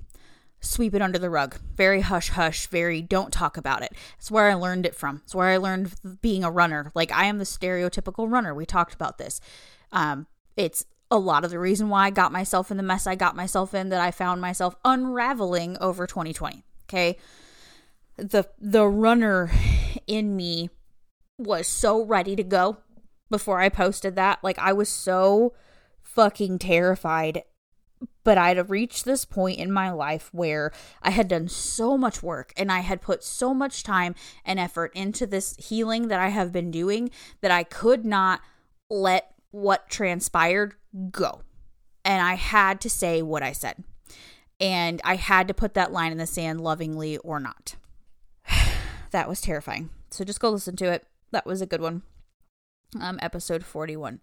sweep 0.61 0.95
it 0.95 1.03
under 1.03 1.19
the 1.19 1.31
rug. 1.31 1.57
Very 1.77 2.01
hush 2.01 2.31
hush, 2.31 2.67
very 2.67 3.01
don't 3.01 3.33
talk 3.33 3.57
about 3.57 3.83
it. 3.83 3.93
It's 4.19 4.31
where 4.31 4.51
I 4.51 4.55
learned 4.55 4.87
it 4.87 4.95
from. 4.95 5.23
It's 5.25 5.35
where 5.35 5.49
I 5.49 5.57
learned 5.57 5.95
being 6.21 6.43
a 6.43 6.51
runner. 6.51 6.91
Like 6.95 7.13
I 7.13 7.27
am 7.27 7.39
the 7.39 7.45
stereotypical 7.45 8.31
runner. 8.31 8.55
We 8.55 8.67
talked 8.67 8.95
about 8.95 9.19
this. 9.19 9.41
Um, 9.93 10.27
it's 10.57 10.85
a 11.11 11.19
lot 11.19 11.45
of 11.45 11.51
the 11.51 11.59
reason 11.59 11.89
why 11.89 12.07
I 12.07 12.11
got 12.11 12.33
myself 12.33 12.71
in 12.71 12.77
the 12.77 12.83
mess 12.83 13.07
I 13.07 13.15
got 13.15 13.37
myself 13.37 13.73
in 13.73 13.89
that 13.91 14.01
I 14.01 14.11
found 14.11 14.41
myself 14.41 14.75
unraveling 14.85 15.79
over 15.81 16.07
2020. 16.07 16.65
Okay. 16.89 17.17
The 18.17 18.49
the 18.59 18.87
runner 18.87 19.51
in 20.07 20.35
me 20.35 20.71
was 21.39 21.67
so 21.67 22.05
ready 22.05 22.37
to 22.37 22.43
go 22.43 22.79
before 23.31 23.61
I 23.61 23.69
posted 23.69 24.17
that. 24.17 24.39
Like 24.43 24.59
I 24.59 24.73
was 24.73 24.89
so 24.89 25.55
fucking 26.03 26.59
terrified 26.59 27.45
but 28.25 28.39
I'd 28.39 28.69
reached 28.69 29.05
this 29.05 29.25
point 29.25 29.59
in 29.59 29.73
my 29.73 29.91
life 29.91 30.29
where 30.33 30.71
I 31.03 31.11
had 31.11 31.29
done 31.29 31.49
so 31.49 31.97
much 31.97 32.23
work 32.23 32.53
and 32.57 32.71
I 32.71 32.81
had 32.81 33.01
put 33.01 33.25
so 33.25 33.55
much 33.55 33.83
time 33.83 34.15
and 34.45 34.59
effort 34.61 34.93
into 34.95 35.27
this 35.27 35.57
healing 35.57 36.09
that 36.09 36.21
I 36.21 36.29
have 36.29 36.53
been 36.53 36.71
doing 36.71 37.11
that 37.41 37.51
I 37.51 37.63
could 37.63 38.05
not 38.05 38.41
let 38.91 39.35
what 39.51 39.89
transpired 39.89 40.75
go. 41.11 41.41
And 42.05 42.23
I 42.23 42.35
had 42.35 42.81
to 42.83 42.91
say 42.91 43.23
what 43.23 43.43
I 43.43 43.53
said. 43.53 43.83
And 44.61 45.01
I 45.05 45.17
had 45.17 45.49
to 45.49 45.55
put 45.55 45.75
that 45.75 45.93
line 45.93 46.13
in 46.13 46.19
the 46.19 46.27
sand 46.27 46.61
lovingly 46.61 47.17
or 47.19 47.41
not. 47.41 47.77
that 49.11 49.29
was 49.29 49.41
terrifying. 49.41 49.91
So 50.11 50.25
just 50.25 50.41
go 50.41 50.51
listen 50.51 50.77
to 50.77 50.91
it. 50.91 51.07
That 51.31 51.47
was 51.47 51.61
a 51.61 51.67
good 51.67 51.81
one. 51.81 52.03
Um 52.99 53.19
episode 53.21 53.65
41 53.67 54.21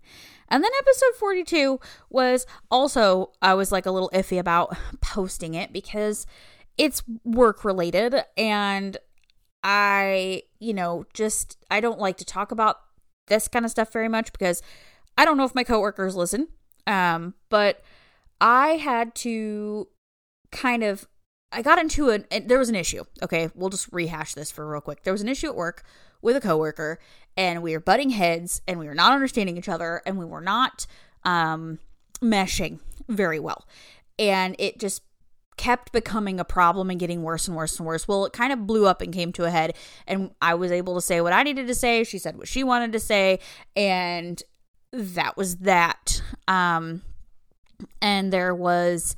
and 0.50 0.63
then 0.63 0.71
episode 0.79 1.13
42 1.19 1.79
was 2.09 2.47
also 2.71 3.31
i 3.39 3.53
was 3.53 3.71
like 3.71 3.85
a 3.85 3.91
little 3.91 4.09
iffy 4.12 4.39
about 4.39 4.75
posting 5.01 5.53
it 5.53 5.71
because 5.71 6.25
it's 6.75 7.03
work 7.24 7.63
related 7.63 8.24
and 8.35 8.97
i 9.63 10.41
you 10.59 10.74
know 10.74 11.05
just 11.13 11.57
i 11.69 11.79
don't 11.79 12.00
like 12.00 12.17
to 12.17 12.25
talk 12.25 12.51
about 12.51 12.77
this 13.27 13.47
kind 13.47 13.65
of 13.65 13.71
stuff 13.71 13.93
very 13.93 14.09
much 14.09 14.31
because 14.31 14.63
i 15.15 15.25
don't 15.25 15.38
know 15.38 15.45
if 15.45 15.53
my 15.53 15.63
coworkers 15.63 16.15
listen. 16.15 16.47
Um 16.88 17.35
but 17.50 17.81
i 18.41 18.69
had 18.69 19.13
to 19.15 19.89
kind 20.51 20.83
of 20.83 21.07
i 21.55 21.62
got 21.62 21.79
into 21.79 22.09
an 22.09 22.25
and 22.29 22.47
there 22.47 22.59
was 22.59 22.69
an 22.69 22.75
issue 22.75 23.03
okay 23.24 23.50
we'll 23.55 23.69
just 23.69 23.91
rehash 23.91 24.33
this 24.33 24.51
for 24.51 24.69
real 24.69 24.81
quick 24.81 25.03
there 25.03 25.13
was 25.13 25.21
an 25.21 25.29
issue 25.29 25.47
at 25.47 25.55
work 25.55 25.83
with 26.21 26.35
a 26.35 26.41
coworker 26.41 27.00
and 27.38 27.62
we 27.62 27.74
were 27.74 27.79
butting 27.79 28.12
heads 28.12 28.62
and 28.67 28.79
we 28.79 28.88
were 28.88 28.95
not 28.95 29.13
understanding 29.13 29.57
each 29.57 29.69
other 29.69 30.01
and 30.05 30.17
we 30.17 30.25
were 30.25 30.41
not 30.41 30.85
um, 31.24 31.79
meshing 32.21 32.79
very 33.07 33.39
well. 33.39 33.67
And 34.17 34.55
it 34.59 34.79
just 34.79 35.01
kept 35.57 35.91
becoming 35.91 36.39
a 36.39 36.45
problem 36.45 36.89
and 36.89 37.00
getting 37.00 37.24
worse 37.24 37.47
and 37.47 37.55
worse 37.55 37.77
and 37.77 37.85
worse. 37.85 38.07
Well, 38.07 38.25
it 38.25 38.33
kind 38.33 38.53
of 38.53 38.67
blew 38.67 38.85
up 38.85 39.01
and 39.01 39.13
came 39.13 39.31
to 39.33 39.45
a 39.45 39.50
head, 39.50 39.75
and 40.07 40.31
I 40.41 40.53
was 40.55 40.71
able 40.71 40.95
to 40.95 41.01
say 41.01 41.21
what 41.21 41.33
I 41.33 41.43
needed 41.43 41.67
to 41.67 41.75
say. 41.75 42.03
She 42.03 42.17
said 42.17 42.38
what 42.38 42.47
she 42.47 42.63
wanted 42.63 42.91
to 42.93 43.00
say, 43.00 43.39
and 43.75 44.41
that 44.91 45.38
was 45.38 45.57
that. 45.57 46.21
Um, 46.47 47.01
and 48.01 48.31
there 48.31 48.55
was, 48.55 49.15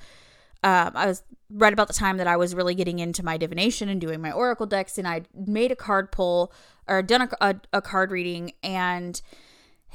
um, 0.64 0.92
I 0.96 1.08
was 1.08 1.24
right 1.50 1.74
about 1.74 1.88
the 1.88 1.94
time 1.94 2.18
that 2.18 2.28
I 2.28 2.38
was 2.38 2.54
really 2.54 2.76
getting 2.76 3.00
into 3.00 3.24
my 3.24 3.38
divination 3.38 3.90
and 3.90 4.02
doing 4.02 4.22
my 4.22 4.32
oracle 4.32 4.66
decks, 4.66 4.98
and 4.98 5.08
I 5.08 5.24
made 5.34 5.72
a 5.72 5.76
card 5.76 6.12
pull 6.12 6.52
or 6.88 7.02
done 7.02 7.22
a, 7.22 7.30
a, 7.42 7.56
a 7.74 7.82
card 7.82 8.12
reading, 8.12 8.54
and 8.64 9.22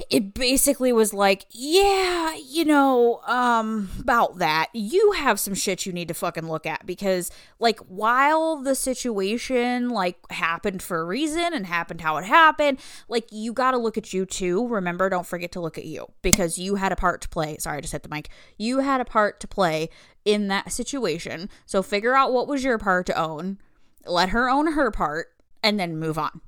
it 0.08 0.32
basically 0.32 0.90
was 0.90 1.12
like, 1.12 1.44
yeah, 1.50 2.34
you 2.48 2.64
know, 2.64 3.20
um, 3.26 3.90
about 4.00 4.38
that. 4.38 4.68
You 4.72 5.12
have 5.12 5.38
some 5.38 5.52
shit 5.52 5.84
you 5.84 5.92
need 5.92 6.08
to 6.08 6.14
fucking 6.14 6.48
look 6.48 6.64
at 6.64 6.86
because, 6.86 7.30
like, 7.58 7.78
while 7.80 8.56
the 8.56 8.74
situation, 8.74 9.90
like, 9.90 10.16
happened 10.30 10.82
for 10.82 11.00
a 11.00 11.04
reason 11.04 11.52
and 11.52 11.66
happened 11.66 12.00
how 12.00 12.16
it 12.16 12.24
happened, 12.24 12.78
like, 13.06 13.28
you 13.30 13.52
got 13.52 13.72
to 13.72 13.78
look 13.78 13.98
at 13.98 14.14
you 14.14 14.24
too. 14.24 14.66
Remember, 14.66 15.10
don't 15.10 15.26
forget 15.26 15.52
to 15.52 15.60
look 15.60 15.76
at 15.76 15.84
you 15.84 16.10
because 16.22 16.58
you 16.58 16.76
had 16.76 16.90
a 16.90 16.96
part 16.96 17.20
to 17.20 17.28
play. 17.28 17.58
Sorry, 17.58 17.76
I 17.76 17.80
just 17.82 17.92
hit 17.92 18.02
the 18.02 18.08
mic. 18.08 18.30
You 18.56 18.78
had 18.78 19.02
a 19.02 19.04
part 19.04 19.40
to 19.40 19.46
play 19.46 19.90
in 20.24 20.48
that 20.48 20.72
situation. 20.72 21.48
So 21.66 21.82
figure 21.82 22.14
out 22.14 22.32
what 22.32 22.48
was 22.48 22.64
your 22.64 22.78
part 22.78 23.06
to 23.06 23.18
own, 23.18 23.58
let 24.06 24.30
her 24.30 24.48
own 24.48 24.72
her 24.72 24.90
part, 24.90 25.28
and 25.62 25.78
then 25.78 25.98
move 25.98 26.18
on 26.18 26.40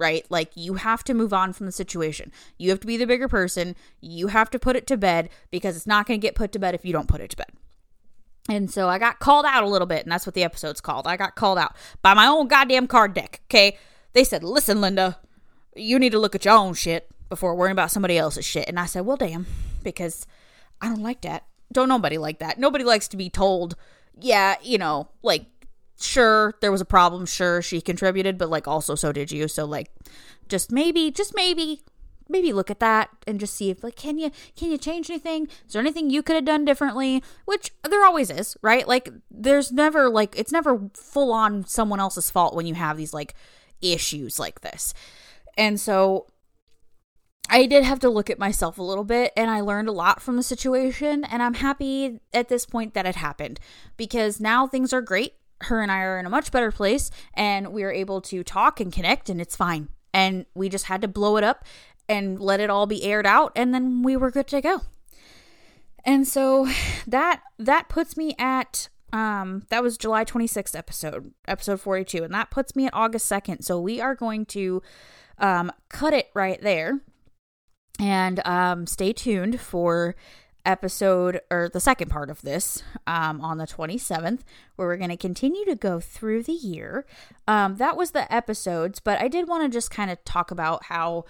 right? 0.00 0.24
Like 0.30 0.52
you 0.54 0.74
have 0.74 1.04
to 1.04 1.14
move 1.14 1.32
on 1.32 1.52
from 1.52 1.66
the 1.66 1.72
situation. 1.72 2.32
You 2.56 2.70
have 2.70 2.80
to 2.80 2.86
be 2.86 2.96
the 2.96 3.06
bigger 3.06 3.28
person. 3.28 3.76
You 4.00 4.28
have 4.28 4.50
to 4.50 4.58
put 4.58 4.74
it 4.74 4.86
to 4.86 4.96
bed 4.96 5.28
because 5.50 5.76
it's 5.76 5.86
not 5.86 6.06
going 6.06 6.18
to 6.18 6.26
get 6.26 6.34
put 6.34 6.52
to 6.52 6.58
bed 6.58 6.74
if 6.74 6.84
you 6.84 6.92
don't 6.92 7.06
put 7.06 7.20
it 7.20 7.30
to 7.30 7.36
bed. 7.36 7.50
And 8.48 8.70
so 8.70 8.88
I 8.88 8.98
got 8.98 9.20
called 9.20 9.44
out 9.44 9.62
a 9.62 9.68
little 9.68 9.86
bit, 9.86 10.02
and 10.02 10.10
that's 10.10 10.26
what 10.26 10.34
the 10.34 10.42
episode's 10.42 10.80
called. 10.80 11.06
I 11.06 11.16
got 11.18 11.36
called 11.36 11.58
out 11.58 11.76
by 12.00 12.14
my 12.14 12.26
own 12.26 12.48
goddamn 12.48 12.86
card 12.86 13.12
deck. 13.12 13.42
Okay. 13.46 13.76
They 14.14 14.24
said, 14.24 14.42
listen, 14.42 14.80
Linda, 14.80 15.18
you 15.76 15.98
need 15.98 16.12
to 16.12 16.18
look 16.18 16.34
at 16.34 16.46
your 16.46 16.54
own 16.54 16.74
shit 16.74 17.08
before 17.28 17.54
worrying 17.54 17.72
about 17.72 17.92
somebody 17.92 18.16
else's 18.16 18.44
shit. 18.44 18.66
And 18.66 18.80
I 18.80 18.86
said, 18.86 19.04
well, 19.04 19.18
damn, 19.18 19.46
because 19.84 20.26
I 20.80 20.88
don't 20.88 21.02
like 21.02 21.20
that. 21.20 21.44
Don't 21.72 21.88
nobody 21.88 22.18
like 22.18 22.38
that. 22.40 22.58
Nobody 22.58 22.84
likes 22.84 23.08
to 23.08 23.16
be 23.16 23.30
told, 23.30 23.76
yeah, 24.20 24.56
you 24.62 24.78
know, 24.78 25.08
like, 25.22 25.46
sure, 26.00 26.54
there 26.60 26.72
was 26.72 26.80
a 26.80 26.86
problem. 26.86 27.26
Sure, 27.26 27.62
she 27.62 27.80
contributed, 27.80 28.38
but 28.38 28.50
like, 28.50 28.66
also, 28.66 28.94
so 28.94 29.12
did 29.12 29.30
you. 29.30 29.48
So, 29.48 29.64
like, 29.64 29.90
just 30.48 30.72
maybe, 30.72 31.10
just 31.10 31.34
maybe 31.34 31.80
maybe 32.30 32.52
look 32.52 32.70
at 32.70 32.80
that 32.80 33.10
and 33.26 33.40
just 33.40 33.54
see 33.54 33.70
if 33.70 33.82
like 33.82 33.96
can 33.96 34.16
you 34.16 34.30
can 34.56 34.70
you 34.70 34.78
change 34.78 35.10
anything 35.10 35.48
is 35.66 35.72
there 35.72 35.80
anything 35.80 36.08
you 36.08 36.22
could 36.22 36.36
have 36.36 36.44
done 36.44 36.64
differently 36.64 37.22
which 37.44 37.72
there 37.88 38.04
always 38.04 38.30
is 38.30 38.56
right 38.62 38.86
like 38.86 39.10
there's 39.30 39.72
never 39.72 40.08
like 40.08 40.38
it's 40.38 40.52
never 40.52 40.88
full 40.94 41.32
on 41.32 41.66
someone 41.66 41.98
else's 41.98 42.30
fault 42.30 42.54
when 42.54 42.66
you 42.66 42.74
have 42.74 42.96
these 42.96 43.12
like 43.12 43.34
issues 43.82 44.38
like 44.38 44.60
this 44.60 44.94
and 45.58 45.80
so 45.80 46.26
I 47.50 47.66
did 47.66 47.82
have 47.82 47.98
to 48.00 48.08
look 48.08 48.30
at 48.30 48.38
myself 48.38 48.78
a 48.78 48.82
little 48.82 49.04
bit 49.04 49.32
and 49.36 49.50
I 49.50 49.60
learned 49.60 49.88
a 49.88 49.92
lot 49.92 50.22
from 50.22 50.36
the 50.36 50.42
situation 50.42 51.24
and 51.24 51.42
I'm 51.42 51.54
happy 51.54 52.20
at 52.32 52.48
this 52.48 52.64
point 52.64 52.94
that 52.94 53.06
it 53.06 53.16
happened 53.16 53.58
because 53.96 54.40
now 54.40 54.68
things 54.68 54.92
are 54.92 55.02
great 55.02 55.34
her 55.62 55.82
and 55.82 55.92
I 55.92 55.98
are 55.98 56.18
in 56.18 56.26
a 56.26 56.30
much 56.30 56.52
better 56.52 56.70
place 56.72 57.10
and 57.34 57.72
we 57.72 57.82
are 57.82 57.90
able 57.92 58.20
to 58.22 58.42
talk 58.42 58.80
and 58.80 58.92
connect 58.92 59.28
and 59.28 59.40
it's 59.40 59.56
fine 59.56 59.88
and 60.14 60.46
we 60.54 60.68
just 60.68 60.86
had 60.86 61.02
to 61.02 61.08
blow 61.08 61.36
it 61.36 61.44
up 61.44 61.64
and 62.08 62.40
let 62.40 62.60
it 62.60 62.70
all 62.70 62.86
be 62.86 63.04
aired 63.04 63.26
out 63.26 63.52
and 63.54 63.74
then 63.74 64.02
we 64.02 64.16
were 64.16 64.30
good 64.30 64.46
to 64.48 64.60
go. 64.60 64.82
And 66.04 66.26
so 66.26 66.68
that 67.06 67.42
that 67.58 67.88
puts 67.88 68.16
me 68.16 68.34
at 68.38 68.88
um 69.12 69.64
that 69.70 69.82
was 69.82 69.98
July 69.98 70.24
26th 70.24 70.76
episode, 70.76 71.32
episode 71.46 71.80
42 71.80 72.24
and 72.24 72.32
that 72.32 72.50
puts 72.50 72.74
me 72.74 72.86
at 72.86 72.94
August 72.94 73.30
2nd. 73.30 73.64
So 73.64 73.80
we 73.80 74.00
are 74.00 74.14
going 74.14 74.46
to 74.46 74.82
um 75.38 75.72
cut 75.88 76.14
it 76.14 76.30
right 76.34 76.60
there. 76.62 77.00
And 78.00 78.44
um 78.46 78.86
stay 78.86 79.12
tuned 79.12 79.60
for 79.60 80.16
episode 80.66 81.40
or 81.50 81.70
the 81.72 81.80
second 81.80 82.10
part 82.10 82.28
of 82.28 82.42
this 82.42 82.82
um, 83.06 83.40
on 83.40 83.56
the 83.56 83.66
27th 83.66 84.40
where 84.76 84.88
we're 84.88 84.96
going 84.98 85.08
to 85.08 85.16
continue 85.16 85.64
to 85.64 85.74
go 85.74 85.98
through 86.00 86.42
the 86.42 86.52
year 86.52 87.06
um, 87.48 87.76
that 87.76 87.96
was 87.96 88.10
the 88.10 88.30
episodes 88.30 89.00
but 89.00 89.18
i 89.22 89.26
did 89.26 89.48
want 89.48 89.64
to 89.64 89.74
just 89.74 89.90
kind 89.90 90.10
of 90.10 90.22
talk 90.22 90.50
about 90.50 90.84
how 90.84 91.24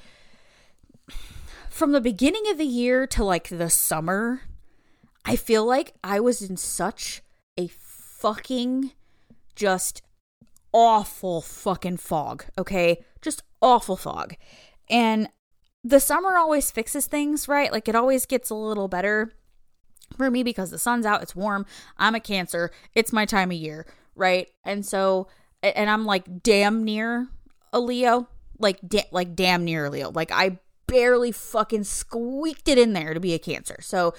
from 1.71 1.93
the 1.93 2.01
beginning 2.01 2.43
of 2.51 2.59
the 2.59 2.67
year 2.67 3.07
to 3.07 3.25
like 3.25 3.49
the 3.49 3.71
summer, 3.71 4.43
I 5.25 5.37
feel 5.37 5.65
like 5.65 5.95
I 6.05 6.21
was 6.21 6.43
in 6.43 6.57
such 6.57 7.23
a 7.57 7.69
fucking 7.69 8.91
just 9.55 10.03
awful 10.73 11.41
fucking 11.41 11.97
fog, 11.97 12.45
okay? 12.59 13.05
Just 13.23 13.43
awful 13.63 13.97
fog. 13.97 14.35
And 14.91 15.29
the 15.83 16.01
summer 16.01 16.37
always 16.37 16.71
fixes 16.71 17.07
things, 17.07 17.49
right? 17.49 17.73
Like 17.73 17.89
it 17.89 17.95
always 17.95 18.27
gets 18.27 18.51
a 18.51 18.55
little 18.55 18.89
better 18.89 19.33
for 20.17 20.31
me 20.31 20.43
because 20.43 20.71
the 20.71 20.79
sun's 20.79 21.07
out, 21.07 21.23
it's 21.23 21.37
warm. 21.37 21.67
I'm 21.97 22.15
a 22.15 22.21
Cancer, 22.21 22.71
it's 22.95 23.13
my 23.13 23.25
time 23.25 23.51
of 23.51 23.57
year, 23.57 23.87
right? 24.15 24.49
And 24.65 24.85
so, 24.85 25.29
and 25.63 25.89
I'm 25.89 26.05
like 26.05 26.43
damn 26.43 26.85
near 26.85 27.29
a 27.73 27.81
Leo, 27.81 28.29
like 28.59 28.79
da- 28.87 29.09
like 29.13 29.35
damn 29.35 29.65
near 29.65 29.87
a 29.87 29.91
Leo. 29.91 30.11
Like 30.11 30.31
I 30.33 30.59
barely 30.87 31.33
fucking 31.33 31.85
squeaked 31.85 32.69
it 32.69 32.77
in 32.79 32.93
there 32.93 33.15
to 33.15 33.21
be 33.21 33.33
a 33.33 33.39
Cancer. 33.39 33.79
So 33.81 34.15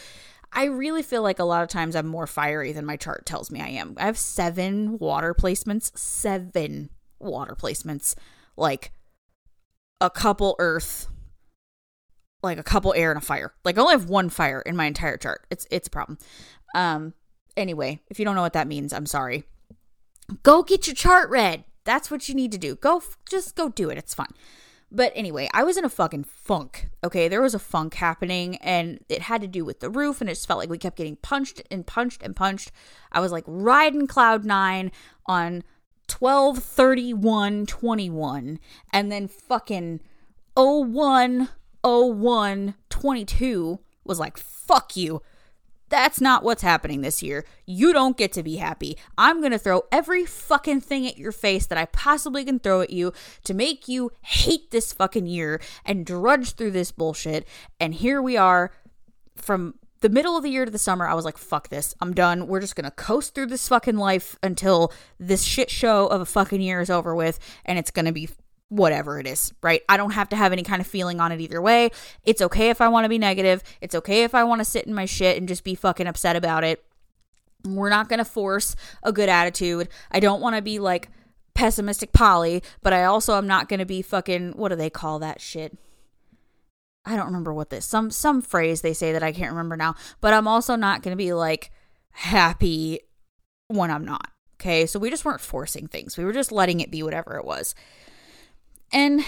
I 0.53 0.65
really 0.65 1.03
feel 1.03 1.22
like 1.22 1.39
a 1.39 1.44
lot 1.44 1.63
of 1.63 1.70
times 1.70 1.96
I'm 1.96 2.08
more 2.08 2.27
fiery 2.27 2.72
than 2.72 2.86
my 2.86 2.98
chart 2.98 3.25
tells 3.25 3.51
me 3.51 3.62
I 3.62 3.68
am. 3.68 3.94
I 3.98 4.06
have 4.06 4.18
seven 4.18 4.98
water 4.98 5.34
placements, 5.34 5.98
seven 5.98 6.89
water 7.20 7.55
placements, 7.55 8.16
like 8.57 8.92
a 10.01 10.09
couple 10.09 10.55
earth, 10.59 11.07
like 12.44 12.58
a 12.58 12.64
couple 12.64 12.94
air 12.96 13.12
and 13.12 13.22
a 13.22 13.25
fire. 13.25 13.54
Like 13.64 13.77
I 13.77 13.82
only 13.82 13.94
have 13.94 14.10
one 14.10 14.30
fire 14.30 14.62
in 14.62 14.75
my 14.75 14.86
entire 14.86 15.18
chart. 15.18 15.46
It's 15.50 15.68
it's 15.72 15.88
a 15.88 15.92
problem. 15.92 16.18
Um 16.75 17.14
anyway, 17.56 18.00
if 18.10 18.20
you 18.20 18.25
don't 18.25 18.36
know 18.36 18.42
what 18.42 18.54
that 18.54 18.68
means, 18.68 18.94
I'm 18.94 19.06
sorry. 19.06 19.44
Go 20.44 20.64
get 20.64 20.88
your 20.88 20.96
chart 20.96 21.30
read. 21.30 21.66
That's 21.84 22.12
what 22.12 22.30
you 22.30 22.36
need 22.36 22.51
to 22.51 22.58
do. 22.58 22.75
Go 22.75 23.04
just 23.30 23.56
go 23.56 23.70
do 23.70 23.90
it. 23.90 23.98
It's 23.98 24.14
fun. 24.14 24.30
But 24.94 25.14
anyway, 25.16 25.50
I 25.54 25.64
was 25.64 25.77
in 25.77 25.86
a 25.86 25.90
fucking 25.90 26.25
funk. 26.25 26.90
Okay, 27.01 27.30
there 27.30 27.42
was 27.42 27.56
a 27.56 27.60
funk 27.60 27.94
happening 27.94 28.58
and 28.58 29.00
it 29.08 29.22
had 29.22 29.40
to 29.42 29.48
do 29.48 29.64
with 29.64 29.80
the 29.80 29.90
roof 29.90 30.20
and 30.20 30.30
it 30.30 30.34
just 30.34 30.48
felt 30.48 30.60
like 30.60 30.70
we 30.70 30.77
kept 30.77 30.98
getting 30.98 31.16
punched 31.16 31.62
and 31.72 31.88
punched 31.88 32.22
and 32.22 32.36
punched. 32.36 32.72
I 33.12 33.22
was 33.22 33.32
like 33.32 33.46
riding 33.48 34.06
cloud 34.06 34.44
9 34.44 34.92
on 35.27 35.64
12 36.08 36.58
31 36.60 37.66
21 37.66 38.60
and 38.92 39.12
then 39.12 39.30
fucking 39.30 40.01
01 40.58 41.48
01 41.83 42.75
22 42.89 43.79
was 44.03 44.20
like 44.20 44.37
fuck 44.37 44.96
you 44.96 45.22
that's 45.91 46.22
not 46.22 46.44
what's 46.44 46.61
happening 46.61 47.01
this 47.01 47.22
year. 47.22 47.46
You 47.65 47.91
don't 47.91 48.17
get 48.17 48.31
to 48.33 48.44
be 48.44 48.55
happy. 48.55 48.98
I'm 49.17 49.41
going 49.41 49.51
to 49.51 49.59
throw 49.59 49.83
every 49.91 50.25
fucking 50.25 50.79
thing 50.79 51.05
at 51.05 51.17
your 51.17 51.33
face 51.33 51.67
that 51.67 51.77
I 51.77 51.85
possibly 51.85 52.46
can 52.46 52.59
throw 52.59 52.79
at 52.79 52.91
you 52.91 53.11
to 53.44 53.53
make 53.53 53.89
you 53.89 54.11
hate 54.22 54.72
this 54.72 54.94
fucking 54.94 55.27
year 55.27 55.61
and 55.85 56.05
drudge 56.05 56.53
through 56.53 56.72
this 56.72 56.94
bullshit. 56.94 57.46
And 57.77 57.94
here 57.94 58.22
we 58.22 58.37
are 58.37 58.72
from 59.35 59.75
the 60.00 60.09
middle 60.09 60.37
of 60.37 60.44
the 60.44 60.50
year 60.50 60.63
to 60.63 60.72
the 60.72 60.79
summer. 60.79 61.05
I 61.05 61.13
was 61.13 61.25
like, 61.25 61.37
fuck 61.37 61.67
this. 61.67 61.94
I'm 62.00 62.13
done. 62.13 62.48
We're 62.48 62.61
just 62.61 62.77
going 62.77 62.85
to 62.85 62.91
coast 62.91 63.35
through 63.35 63.48
this 63.48 63.67
fucking 63.67 63.98
life 63.98 64.37
until 64.41 64.94
this 65.20 65.44
shit 65.44 65.70
show 65.70 66.07
of 66.07 66.22
a 66.22 66.25
fucking 66.25 66.61
year 66.61 66.79
is 66.79 66.89
over 66.89 67.13
with 67.13 67.37
and 67.65 67.77
it's 67.77 67.91
going 67.91 68.05
to 68.05 68.13
be 68.13 68.29
whatever 68.72 69.20
it 69.20 69.27
is, 69.27 69.53
right? 69.62 69.81
I 69.90 69.98
don't 69.98 70.12
have 70.12 70.29
to 70.29 70.38
have 70.38 70.53
any 70.53 70.64
kind 70.64 70.79
of 70.79 70.88
feeling 70.88 71.20
on 71.20 71.34
it 71.34 71.42
either 71.42 71.62
way. 71.62 71.92
It's 72.24 72.42
okay 72.42 72.70
if 72.70 72.79
I 72.79 72.88
want 72.88 73.03
to 73.03 73.10
be 73.10 73.18
negative. 73.18 73.62
It's 73.81 73.94
okay 73.94 74.24
if 74.24 74.34
I 74.34 74.46
want 74.46 74.60
to 74.60 74.66
sit 74.66 74.88
in 74.88 74.94
my 74.94 75.03
shit 75.03 75.38
and 75.38 75.46
just 75.46 75.66
be 75.66 75.75
fucking 75.75 76.07
upset 76.07 76.38
about 76.38 76.64
it. 76.64 76.81
We're 77.66 77.90
not 77.90 78.07
going 78.07 78.20
to 78.20 78.25
force 78.25 78.77
a 79.03 79.12
good 79.12 79.27
attitude. 79.27 79.90
I 80.10 80.22
don't 80.22 80.40
want 80.40 80.55
to 80.55 80.62
be 80.62 80.79
like 80.79 81.10
pessimistic 81.53 82.14
Polly, 82.14 82.64
but 82.81 82.94
I 82.94 83.03
also 83.03 83.36
am 83.36 83.46
not 83.46 83.68
going 83.68 83.81
to 83.81 83.86
be 83.86 84.01
fucking 84.01 84.53
what 84.53 84.70
do 84.70 84.77
they 84.77 84.90
call 84.90 85.20
that 85.20 85.42
shit? 85.42 85.77
I 87.03 87.18
don't 87.18 87.25
remember 87.25 87.53
what 87.53 87.72
this 87.72 87.86
some 87.86 88.10
some 88.10 88.42
phrase 88.42 88.81
they 88.81 88.94
say 88.94 89.12
that 89.12 89.24
I 89.24 89.34
can't 89.34 89.51
remember 89.51 89.75
now, 89.75 89.96
but 90.22 90.34
I'm 90.34 90.48
also 90.48 90.77
not 90.77 91.03
going 91.03 91.12
to 91.12 91.22
be 91.22 91.34
like 91.34 91.72
happy 92.12 93.01
when 93.68 93.92
I'm 93.92 94.05
not. 94.05 94.29
Okay? 94.55 94.86
So 94.86 94.98
we 94.98 95.10
just 95.10 95.25
weren't 95.25 95.42
forcing 95.42 95.88
things. 95.88 96.18
We 96.18 96.24
were 96.24 96.31
just 96.31 96.53
letting 96.53 96.79
it 96.79 96.90
be 96.90 97.03
whatever 97.03 97.36
it 97.36 97.44
was. 97.44 97.75
And 98.94 99.22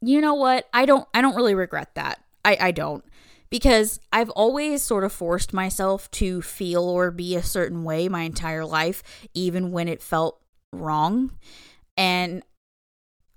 you 0.00 0.20
know 0.20 0.34
what? 0.34 0.68
I 0.72 0.84
don't 0.84 1.06
I 1.14 1.20
don't 1.20 1.36
really 1.36 1.54
regret 1.54 1.94
that. 1.94 2.20
I 2.44 2.56
I 2.60 2.70
don't 2.70 3.04
because 3.50 4.00
I've 4.12 4.30
always 4.30 4.82
sort 4.82 5.04
of 5.04 5.12
forced 5.12 5.52
myself 5.52 6.10
to 6.12 6.42
feel 6.42 6.84
or 6.84 7.10
be 7.10 7.36
a 7.36 7.42
certain 7.42 7.84
way 7.84 8.08
my 8.08 8.22
entire 8.22 8.64
life 8.64 9.02
even 9.34 9.72
when 9.72 9.88
it 9.88 10.02
felt 10.02 10.40
wrong. 10.72 11.32
And 11.96 12.42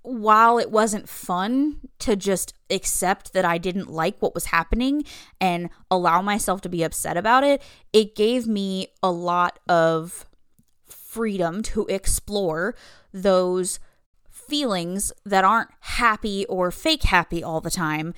while 0.02 0.58
it 0.58 0.70
wasn't 0.70 1.08
fun 1.08 1.80
to 1.98 2.14
just 2.16 2.54
accept 2.70 3.32
that 3.32 3.44
I 3.44 3.58
didn't 3.58 3.90
like 3.90 4.16
what 4.20 4.34
was 4.34 4.46
happening 4.46 5.04
and 5.40 5.68
allow 5.90 6.22
myself 6.22 6.60
to 6.62 6.68
be 6.68 6.84
upset 6.84 7.16
about 7.16 7.42
it, 7.42 7.60
it 7.92 8.14
gave 8.14 8.46
me 8.46 8.88
a 9.02 9.10
lot 9.10 9.58
of 9.68 10.24
freedom 10.86 11.62
to 11.64 11.86
explore 11.88 12.74
those 13.12 13.80
feelings 14.46 15.12
that 15.24 15.44
aren't 15.44 15.70
happy 15.80 16.46
or 16.46 16.70
fake 16.70 17.04
happy 17.04 17.42
all 17.42 17.60
the 17.60 17.70
time 17.70 18.14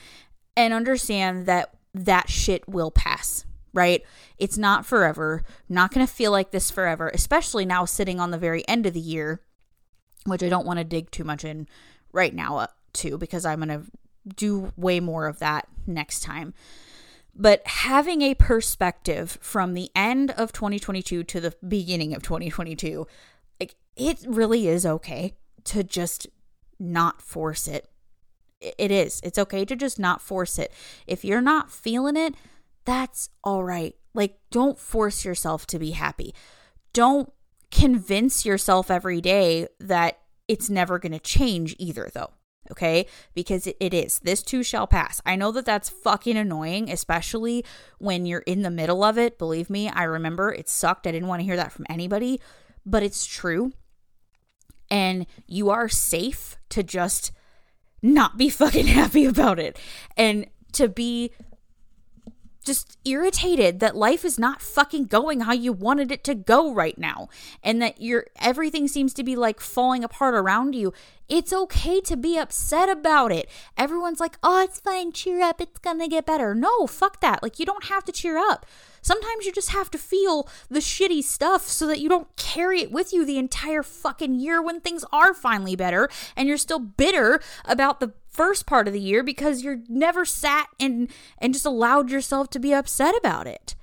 and 0.56 0.74
understand 0.74 1.46
that 1.46 1.74
that 1.94 2.28
shit 2.28 2.68
will 2.68 2.90
pass, 2.90 3.44
right? 3.72 4.02
It's 4.38 4.58
not 4.58 4.86
forever. 4.86 5.42
not 5.68 5.92
going 5.92 6.06
to 6.06 6.12
feel 6.12 6.32
like 6.32 6.50
this 6.50 6.70
forever, 6.70 7.08
especially 7.08 7.64
now 7.64 7.84
sitting 7.84 8.20
on 8.20 8.30
the 8.30 8.38
very 8.38 8.66
end 8.68 8.86
of 8.86 8.94
the 8.94 9.00
year, 9.00 9.40
which 10.26 10.42
I 10.42 10.48
don't 10.48 10.66
want 10.66 10.78
to 10.78 10.84
dig 10.84 11.10
too 11.10 11.24
much 11.24 11.44
in 11.44 11.68
right 12.12 12.34
now 12.34 12.58
uh, 12.58 12.66
too 12.92 13.18
because 13.18 13.44
I'm 13.44 13.60
going 13.60 13.68
to 13.68 13.90
do 14.34 14.72
way 14.76 15.00
more 15.00 15.26
of 15.26 15.38
that 15.38 15.68
next 15.86 16.20
time. 16.20 16.54
But 17.34 17.64
having 17.66 18.22
a 18.22 18.34
perspective 18.34 19.38
from 19.40 19.74
the 19.74 19.90
end 19.94 20.32
of 20.32 20.52
2022 20.52 21.22
to 21.22 21.40
the 21.40 21.54
beginning 21.66 22.14
of 22.14 22.22
2022, 22.22 23.06
like 23.60 23.76
it 23.96 24.18
really 24.26 24.66
is 24.66 24.84
okay 24.84 25.34
to 25.68 25.84
just 25.84 26.26
not 26.78 27.22
force 27.22 27.66
it. 27.68 27.88
It 28.60 28.90
is. 28.90 29.20
It's 29.22 29.38
okay 29.38 29.64
to 29.64 29.76
just 29.76 29.98
not 29.98 30.20
force 30.20 30.58
it. 30.58 30.72
If 31.06 31.24
you're 31.24 31.40
not 31.40 31.70
feeling 31.70 32.16
it, 32.16 32.34
that's 32.84 33.30
all 33.44 33.62
right. 33.62 33.94
Like, 34.14 34.38
don't 34.50 34.78
force 34.78 35.24
yourself 35.24 35.66
to 35.68 35.78
be 35.78 35.92
happy. 35.92 36.34
Don't 36.92 37.32
convince 37.70 38.44
yourself 38.44 38.90
every 38.90 39.20
day 39.20 39.68
that 39.78 40.18
it's 40.48 40.70
never 40.70 40.98
going 40.98 41.12
to 41.12 41.20
change 41.20 41.76
either, 41.78 42.10
though. 42.14 42.30
okay? 42.70 43.06
Because 43.34 43.66
it, 43.66 43.94
is. 43.94 44.18
This 44.20 44.42
too 44.42 44.62
shall 44.62 44.86
pass. 44.86 45.20
I 45.24 45.36
know 45.36 45.52
that 45.52 45.64
that's 45.64 45.88
fucking 45.88 46.36
annoying, 46.36 46.90
especially 46.90 47.64
when 47.98 48.26
you're 48.26 48.40
in 48.40 48.62
the 48.62 48.70
middle 48.70 49.04
of 49.04 49.18
it. 49.18 49.38
Believe 49.38 49.70
me, 49.70 49.88
I 49.88 50.04
remember 50.04 50.52
it 50.52 50.68
sucked. 50.68 51.06
I 51.06 51.12
didn't 51.12 51.28
want 51.28 51.40
to 51.40 51.44
hear 51.44 51.56
that 51.56 51.72
from 51.72 51.86
anybody, 51.88 52.40
but 52.84 53.02
it's 53.02 53.26
true. 53.26 53.72
And 54.90 55.26
you 55.46 55.70
are 55.70 55.88
safe 55.88 56.56
to 56.70 56.82
just 56.82 57.32
not 58.02 58.36
be 58.36 58.48
fucking 58.48 58.86
happy 58.86 59.24
about 59.24 59.58
it. 59.58 59.78
And 60.16 60.46
to 60.72 60.88
be 60.88 61.32
just 62.64 62.98
irritated 63.06 63.80
that 63.80 63.96
life 63.96 64.26
is 64.26 64.38
not 64.38 64.60
fucking 64.60 65.06
going 65.06 65.40
how 65.40 65.54
you 65.54 65.72
wanted 65.72 66.12
it 66.12 66.22
to 66.24 66.34
go 66.34 66.72
right 66.72 66.98
now. 66.98 67.28
And 67.62 67.80
that 67.80 68.00
your 68.00 68.26
everything 68.40 68.88
seems 68.88 69.14
to 69.14 69.24
be 69.24 69.36
like 69.36 69.58
falling 69.58 70.04
apart 70.04 70.34
around 70.34 70.74
you 70.74 70.92
it's 71.28 71.52
okay 71.52 72.00
to 72.00 72.16
be 72.16 72.38
upset 72.38 72.88
about 72.88 73.32
it. 73.32 73.48
Everyone's 73.76 74.20
like 74.20 74.38
oh 74.42 74.62
it's 74.62 74.80
fine 74.80 75.12
cheer 75.12 75.42
up 75.42 75.60
it's 75.60 75.78
gonna 75.78 76.08
get 76.08 76.26
better. 76.26 76.54
No 76.54 76.86
fuck 76.86 77.20
that. 77.20 77.42
Like 77.42 77.58
you 77.58 77.66
don't 77.66 77.84
have 77.84 78.04
to 78.06 78.12
cheer 78.12 78.38
up. 78.38 78.64
Sometimes 79.02 79.46
you 79.46 79.52
just 79.52 79.70
have 79.70 79.90
to 79.92 79.98
feel 79.98 80.48
the 80.68 80.80
shitty 80.80 81.22
stuff 81.22 81.62
so 81.62 81.86
that 81.86 82.00
you 82.00 82.08
don't 82.08 82.34
carry 82.36 82.82
it 82.82 82.90
with 82.90 83.12
you 83.12 83.24
the 83.24 83.38
entire 83.38 83.82
fucking 83.82 84.34
year 84.34 84.60
when 84.60 84.80
things 84.80 85.04
are 85.12 85.34
finally 85.34 85.76
better 85.76 86.08
and 86.36 86.48
you're 86.48 86.56
still 86.56 86.78
bitter 86.78 87.40
about 87.64 88.00
the 88.00 88.12
first 88.28 88.66
part 88.66 88.86
of 88.86 88.94
the 88.94 89.00
year 89.00 89.22
because 89.22 89.62
you're 89.62 89.80
never 89.88 90.24
sat 90.24 90.68
and 90.80 91.10
and 91.38 91.52
just 91.52 91.66
allowed 91.66 92.10
yourself 92.10 92.48
to 92.50 92.58
be 92.58 92.72
upset 92.72 93.14
about 93.16 93.46
it. 93.46 93.74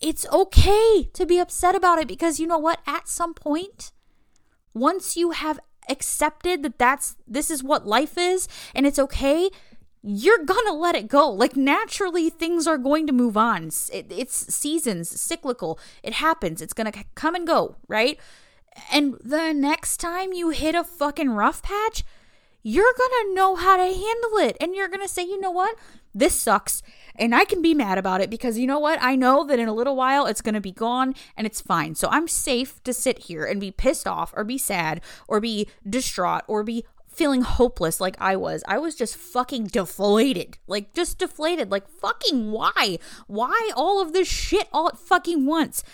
It's 0.00 0.26
okay 0.32 1.04
to 1.12 1.26
be 1.26 1.38
upset 1.38 1.74
about 1.74 1.98
it 1.98 2.08
because 2.08 2.40
you 2.40 2.46
know 2.46 2.58
what? 2.58 2.80
At 2.86 3.08
some 3.08 3.34
point 3.34 3.92
once 4.74 5.16
you 5.16 5.32
have 5.32 5.60
accepted 5.88 6.62
that 6.62 6.78
that's 6.78 7.16
this 7.26 7.50
is 7.50 7.62
what 7.62 7.86
life 7.86 8.16
is 8.16 8.48
and 8.74 8.86
it's 8.86 8.98
okay 8.98 9.50
you're 10.02 10.44
gonna 10.44 10.72
let 10.72 10.94
it 10.94 11.08
go 11.08 11.30
like 11.30 11.56
naturally 11.56 12.28
things 12.30 12.66
are 12.66 12.78
going 12.78 13.06
to 13.06 13.12
move 13.12 13.36
on 13.36 13.70
it, 13.92 14.06
it's 14.10 14.54
seasons 14.54 15.08
cyclical 15.08 15.78
it 16.02 16.14
happens 16.14 16.60
it's 16.62 16.72
gonna 16.72 16.92
come 17.14 17.34
and 17.34 17.46
go 17.46 17.76
right 17.88 18.18
and 18.92 19.14
the 19.22 19.52
next 19.52 19.98
time 19.98 20.32
you 20.32 20.50
hit 20.50 20.74
a 20.74 20.84
fucking 20.84 21.30
rough 21.30 21.62
patch 21.62 22.04
you're 22.62 22.94
gonna 22.96 23.34
know 23.34 23.56
how 23.56 23.76
to 23.76 23.82
handle 23.82 24.38
it. 24.38 24.56
And 24.60 24.74
you're 24.74 24.88
gonna 24.88 25.08
say, 25.08 25.22
you 25.22 25.40
know 25.40 25.50
what? 25.50 25.76
This 26.14 26.34
sucks. 26.34 26.82
And 27.16 27.34
I 27.34 27.44
can 27.44 27.62
be 27.62 27.74
mad 27.74 27.98
about 27.98 28.20
it 28.20 28.30
because 28.30 28.58
you 28.58 28.66
know 28.66 28.78
what? 28.78 28.98
I 29.02 29.16
know 29.16 29.44
that 29.44 29.58
in 29.58 29.68
a 29.68 29.74
little 29.74 29.96
while 29.96 30.26
it's 30.26 30.40
gonna 30.40 30.60
be 30.60 30.72
gone 30.72 31.14
and 31.36 31.46
it's 31.46 31.60
fine. 31.60 31.94
So 31.94 32.08
I'm 32.10 32.28
safe 32.28 32.82
to 32.84 32.92
sit 32.92 33.20
here 33.20 33.44
and 33.44 33.60
be 33.60 33.70
pissed 33.70 34.06
off 34.06 34.32
or 34.36 34.44
be 34.44 34.58
sad 34.58 35.00
or 35.28 35.40
be 35.40 35.68
distraught 35.88 36.44
or 36.46 36.62
be 36.62 36.84
feeling 37.06 37.42
hopeless 37.42 38.00
like 38.00 38.16
I 38.18 38.36
was. 38.36 38.64
I 38.66 38.78
was 38.78 38.94
just 38.94 39.16
fucking 39.16 39.66
deflated. 39.66 40.58
Like 40.66 40.94
just 40.94 41.18
deflated. 41.18 41.70
Like 41.70 41.88
fucking 41.88 42.50
why? 42.50 42.98
Why 43.26 43.70
all 43.76 44.00
of 44.00 44.12
this 44.12 44.28
shit 44.28 44.68
all 44.72 44.88
at 44.88 44.98
fucking 44.98 45.46
once? 45.46 45.84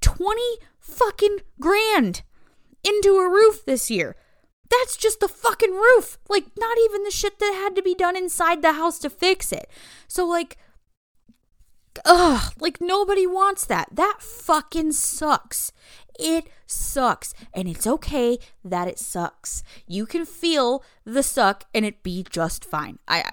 20 0.00 0.40
fucking 0.78 1.38
grand 1.60 2.22
into 2.84 3.18
a 3.18 3.28
roof 3.28 3.64
this 3.64 3.90
year. 3.90 4.16
That's 4.70 4.96
just 4.96 5.20
the 5.20 5.28
fucking 5.28 5.72
roof. 5.72 6.18
Like, 6.28 6.46
not 6.58 6.76
even 6.84 7.02
the 7.02 7.10
shit 7.10 7.38
that 7.38 7.54
had 7.54 7.74
to 7.76 7.82
be 7.82 7.94
done 7.94 8.16
inside 8.16 8.60
the 8.60 8.74
house 8.74 8.98
to 9.00 9.10
fix 9.10 9.50
it. 9.50 9.70
So, 10.06 10.26
like, 10.26 10.58
ugh, 12.04 12.52
like 12.58 12.80
nobody 12.80 13.26
wants 13.26 13.64
that. 13.66 13.88
That 13.92 14.18
fucking 14.20 14.92
sucks. 14.92 15.72
It 16.18 16.48
sucks. 16.66 17.34
And 17.54 17.68
it's 17.68 17.86
okay 17.86 18.38
that 18.64 18.88
it 18.88 18.98
sucks. 18.98 19.62
You 19.86 20.06
can 20.06 20.24
feel 20.24 20.84
the 21.04 21.22
suck 21.22 21.64
and 21.74 21.84
it 21.84 22.02
be 22.02 22.24
just 22.28 22.64
fine. 22.64 22.98
I, 23.06 23.30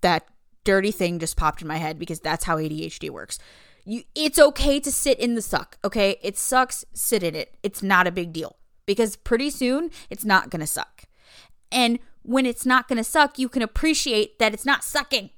that 0.00 0.26
dirty 0.64 0.92
thing 0.92 1.18
just 1.18 1.36
popped 1.36 1.62
in 1.62 1.68
my 1.68 1.78
head 1.78 1.98
because 1.98 2.20
that's 2.20 2.44
how 2.44 2.56
ADHD 2.56 3.10
works. 3.10 3.38
You, 3.84 4.04
it's 4.14 4.38
okay 4.38 4.78
to 4.78 4.92
sit 4.92 5.18
in 5.18 5.34
the 5.34 5.42
suck, 5.42 5.76
okay? 5.84 6.16
It 6.22 6.38
sucks, 6.38 6.84
sit 6.92 7.22
in 7.22 7.34
it. 7.34 7.56
It's 7.62 7.82
not 7.82 8.06
a 8.06 8.12
big 8.12 8.32
deal 8.32 8.56
because 8.86 9.16
pretty 9.16 9.50
soon 9.50 9.90
it's 10.08 10.24
not 10.24 10.50
going 10.50 10.60
to 10.60 10.66
suck. 10.66 11.04
And 11.72 11.98
when 12.22 12.46
it's 12.46 12.64
not 12.64 12.86
going 12.86 12.98
to 12.98 13.04
suck, 13.04 13.38
you 13.38 13.48
can 13.48 13.62
appreciate 13.62 14.38
that 14.38 14.54
it's 14.54 14.66
not 14.66 14.84
sucking. 14.84 15.30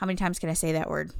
How 0.00 0.06
many 0.06 0.16
times 0.16 0.38
can 0.38 0.48
I 0.48 0.54
say 0.54 0.72
that 0.72 0.88
word? 0.88 1.12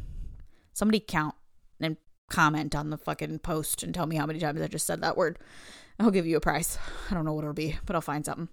Somebody 0.72 1.00
count 1.00 1.34
and 1.80 1.98
comment 2.30 2.74
on 2.74 2.88
the 2.88 2.96
fucking 2.96 3.40
post 3.40 3.82
and 3.82 3.94
tell 3.94 4.06
me 4.06 4.16
how 4.16 4.24
many 4.24 4.38
times 4.40 4.58
I 4.58 4.68
just 4.68 4.86
said 4.86 5.02
that 5.02 5.18
word. 5.18 5.38
I'll 5.98 6.10
give 6.10 6.26
you 6.26 6.38
a 6.38 6.40
prize. 6.40 6.78
I 7.10 7.14
don't 7.14 7.26
know 7.26 7.34
what 7.34 7.44
it'll 7.44 7.52
be, 7.52 7.76
but 7.84 7.94
I'll 7.94 8.00
find 8.00 8.24
something. 8.24 8.48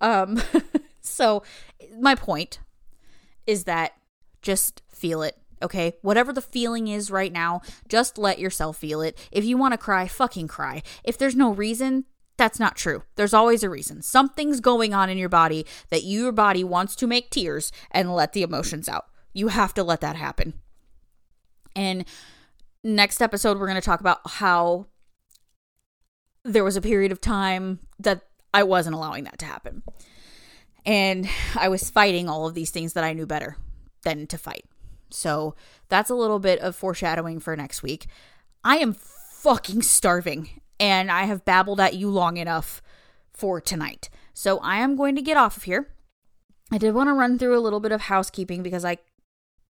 Um 0.00 0.42
so 1.00 1.44
my 1.96 2.16
point 2.16 2.58
is 3.46 3.62
that 3.64 3.92
just 4.42 4.82
feel 4.88 5.22
it 5.22 5.36
okay? 5.62 5.92
Whatever 6.02 6.32
the 6.32 6.42
feeling 6.42 6.88
is 6.88 7.08
right 7.08 7.32
now, 7.32 7.60
just 7.86 8.18
let 8.18 8.40
yourself 8.40 8.78
feel 8.78 9.00
it. 9.00 9.16
If 9.30 9.44
you 9.44 9.56
want 9.56 9.74
to 9.74 9.78
cry, 9.78 10.08
fucking 10.08 10.48
cry. 10.48 10.82
If 11.04 11.16
there's 11.16 11.36
no 11.36 11.52
reason, 11.52 12.06
that's 12.36 12.58
not 12.58 12.74
true. 12.74 13.04
There's 13.14 13.32
always 13.32 13.62
a 13.62 13.70
reason. 13.70 14.02
Something's 14.02 14.58
going 14.58 14.92
on 14.92 15.08
in 15.08 15.18
your 15.18 15.28
body 15.28 15.64
that 15.90 16.02
your 16.02 16.32
body 16.32 16.64
wants 16.64 16.96
to 16.96 17.06
make 17.06 17.30
tears 17.30 17.70
and 17.92 18.12
let 18.12 18.32
the 18.32 18.42
emotions 18.42 18.88
out. 18.88 19.06
You 19.32 19.48
have 19.48 19.74
to 19.74 19.82
let 19.82 20.00
that 20.00 20.16
happen. 20.16 20.54
And 21.74 22.04
next 22.84 23.22
episode, 23.22 23.58
we're 23.58 23.66
going 23.66 23.80
to 23.80 23.84
talk 23.84 24.00
about 24.00 24.20
how 24.26 24.86
there 26.44 26.64
was 26.64 26.76
a 26.76 26.82
period 26.82 27.12
of 27.12 27.20
time 27.20 27.78
that 27.98 28.22
I 28.52 28.62
wasn't 28.64 28.96
allowing 28.96 29.24
that 29.24 29.38
to 29.38 29.46
happen. 29.46 29.82
And 30.84 31.28
I 31.56 31.68
was 31.68 31.90
fighting 31.90 32.28
all 32.28 32.46
of 32.46 32.54
these 32.54 32.70
things 32.70 32.92
that 32.94 33.04
I 33.04 33.12
knew 33.12 33.26
better 33.26 33.56
than 34.02 34.26
to 34.28 34.38
fight. 34.38 34.64
So 35.10 35.54
that's 35.88 36.10
a 36.10 36.14
little 36.14 36.38
bit 36.38 36.58
of 36.60 36.74
foreshadowing 36.74 37.38
for 37.40 37.56
next 37.56 37.82
week. 37.82 38.06
I 38.64 38.78
am 38.78 38.94
fucking 38.94 39.82
starving 39.82 40.60
and 40.80 41.10
I 41.10 41.24
have 41.24 41.44
babbled 41.44 41.80
at 41.80 41.94
you 41.94 42.08
long 42.08 42.36
enough 42.36 42.82
for 43.32 43.60
tonight. 43.60 44.10
So 44.34 44.58
I 44.58 44.78
am 44.78 44.96
going 44.96 45.14
to 45.16 45.22
get 45.22 45.36
off 45.36 45.56
of 45.56 45.62
here. 45.64 45.88
I 46.70 46.78
did 46.78 46.94
want 46.94 47.08
to 47.08 47.14
run 47.14 47.38
through 47.38 47.56
a 47.56 47.60
little 47.60 47.80
bit 47.80 47.92
of 47.92 48.02
housekeeping 48.02 48.62
because 48.62 48.84
I 48.84 48.98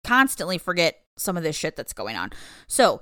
constantly 0.10 0.58
forget 0.58 1.02
some 1.17 1.38
of 1.38 1.43
this 1.43 1.56
shit 1.56 1.76
that's 1.76 1.93
going 1.93 2.15
on. 2.15 2.32
So, 2.65 3.02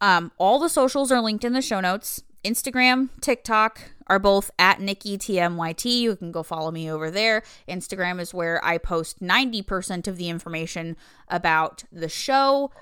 um, 0.00 0.32
all 0.38 0.58
the 0.58 0.68
socials 0.68 1.12
are 1.12 1.20
linked 1.20 1.44
in 1.44 1.52
the 1.52 1.62
show 1.62 1.78
notes. 1.78 2.20
Instagram, 2.44 3.10
TikTok 3.20 3.80
are 4.08 4.18
both 4.18 4.50
at 4.58 4.78
Niki 4.78 5.16
TMYT. 5.18 5.84
You 5.84 6.16
can 6.16 6.32
go 6.32 6.42
follow 6.42 6.72
me 6.72 6.90
over 6.90 7.12
there. 7.12 7.44
Instagram 7.68 8.20
is 8.20 8.34
where 8.34 8.64
I 8.64 8.78
post 8.78 9.20
90% 9.20 10.08
of 10.08 10.16
the 10.16 10.28
information 10.28 10.96
about 11.28 11.84
the 11.92 12.08
show 12.08 12.72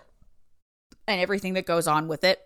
and 1.06 1.20
everything 1.20 1.52
that 1.52 1.66
goes 1.66 1.86
on 1.86 2.08
with 2.08 2.24
it. 2.24 2.40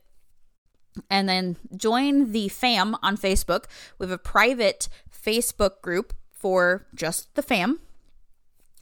And 1.09 1.29
then 1.29 1.57
join 1.77 2.33
the 2.33 2.49
fam 2.49 2.97
on 3.03 3.16
Facebook. 3.16 3.66
We 3.99 4.07
have 4.07 4.12
a 4.12 4.19
private 4.19 4.88
Facebook 5.09 5.81
group 5.81 6.12
for 6.33 6.88
just 6.93 7.33
the 7.37 7.43
fam 7.43 7.79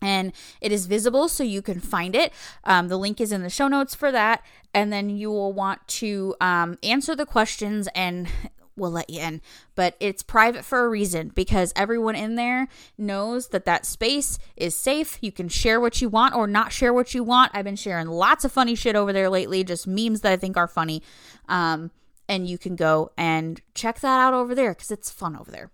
and 0.00 0.32
it 0.60 0.72
is 0.72 0.86
visible 0.86 1.28
so 1.28 1.42
you 1.42 1.62
can 1.62 1.80
find 1.80 2.14
it. 2.14 2.32
Um, 2.64 2.88
the 2.88 2.98
link 2.98 3.20
is 3.20 3.32
in 3.32 3.42
the 3.42 3.50
show 3.50 3.68
notes 3.68 3.94
for 3.94 4.12
that. 4.12 4.42
And 4.74 4.92
then 4.92 5.10
you 5.10 5.30
will 5.30 5.52
want 5.52 5.86
to 5.88 6.34
um, 6.40 6.78
answer 6.82 7.16
the 7.16 7.26
questions 7.26 7.88
and 7.94 8.28
we'll 8.76 8.90
let 8.90 9.10
you 9.10 9.20
in. 9.20 9.40
But 9.74 9.96
it's 10.00 10.22
private 10.22 10.64
for 10.64 10.84
a 10.84 10.88
reason 10.88 11.32
because 11.34 11.72
everyone 11.74 12.14
in 12.14 12.36
there 12.36 12.68
knows 12.96 13.48
that 13.48 13.64
that 13.64 13.84
space 13.84 14.38
is 14.56 14.74
safe. 14.76 15.18
You 15.20 15.32
can 15.32 15.48
share 15.48 15.80
what 15.80 16.00
you 16.00 16.08
want 16.08 16.34
or 16.34 16.46
not 16.46 16.72
share 16.72 16.92
what 16.92 17.14
you 17.14 17.22
want. 17.24 17.52
I've 17.54 17.64
been 17.64 17.76
sharing 17.76 18.06
lots 18.08 18.44
of 18.44 18.52
funny 18.52 18.74
shit 18.74 18.96
over 18.96 19.12
there 19.12 19.28
lately, 19.28 19.64
just 19.64 19.86
memes 19.86 20.20
that 20.20 20.32
I 20.32 20.36
think 20.36 20.56
are 20.56 20.68
funny. 20.68 21.02
Um, 21.48 21.90
and 22.28 22.46
you 22.46 22.58
can 22.58 22.76
go 22.76 23.10
and 23.16 23.60
check 23.74 24.00
that 24.00 24.20
out 24.20 24.34
over 24.34 24.54
there 24.54 24.72
because 24.74 24.90
it's 24.90 25.10
fun 25.10 25.36
over 25.36 25.50
there. 25.50 25.70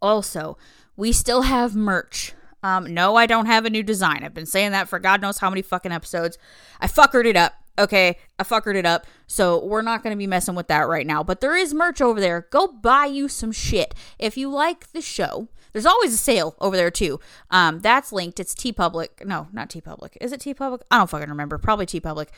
Also, 0.00 0.56
we 0.96 1.10
still 1.10 1.42
have 1.42 1.74
merch. 1.74 2.34
Um, 2.62 2.92
no, 2.92 3.16
I 3.16 3.26
don't 3.26 3.46
have 3.46 3.64
a 3.64 3.70
new 3.70 3.82
design. 3.82 4.24
I've 4.24 4.34
been 4.34 4.46
saying 4.46 4.72
that 4.72 4.88
for 4.88 4.98
God 4.98 5.20
knows 5.20 5.38
how 5.38 5.50
many 5.50 5.62
fucking 5.62 5.92
episodes. 5.92 6.38
I 6.80 6.86
fuckered 6.86 7.26
it 7.26 7.36
up. 7.36 7.54
Okay, 7.78 8.18
I 8.38 8.42
fuckered 8.42 8.74
it 8.74 8.84
up. 8.84 9.06
So 9.28 9.64
we're 9.64 9.82
not 9.82 10.02
going 10.02 10.12
to 10.12 10.18
be 10.18 10.26
messing 10.26 10.56
with 10.56 10.66
that 10.66 10.88
right 10.88 11.06
now. 11.06 11.22
But 11.22 11.40
there 11.40 11.54
is 11.56 11.72
merch 11.72 12.00
over 12.00 12.20
there. 12.20 12.48
Go 12.50 12.66
buy 12.66 13.06
you 13.06 13.28
some 13.28 13.52
shit. 13.52 13.94
If 14.18 14.36
you 14.36 14.50
like 14.50 14.90
the 14.90 15.00
show, 15.00 15.48
there's 15.72 15.86
always 15.86 16.12
a 16.12 16.16
sale 16.16 16.56
over 16.60 16.76
there 16.76 16.90
too. 16.90 17.20
Um, 17.52 17.78
that's 17.78 18.10
linked. 18.12 18.40
It's 18.40 18.54
T 18.54 18.72
TeePublic. 18.72 19.24
No, 19.24 19.46
not 19.52 19.70
T 19.70 19.80
TeePublic. 19.80 20.16
Is 20.20 20.32
it 20.32 20.40
T 20.40 20.52
TeePublic? 20.52 20.80
I 20.90 20.98
don't 20.98 21.08
fucking 21.08 21.28
remember. 21.28 21.56
Probably 21.58 21.86
T 21.86 22.00
TeePublic. 22.00 22.28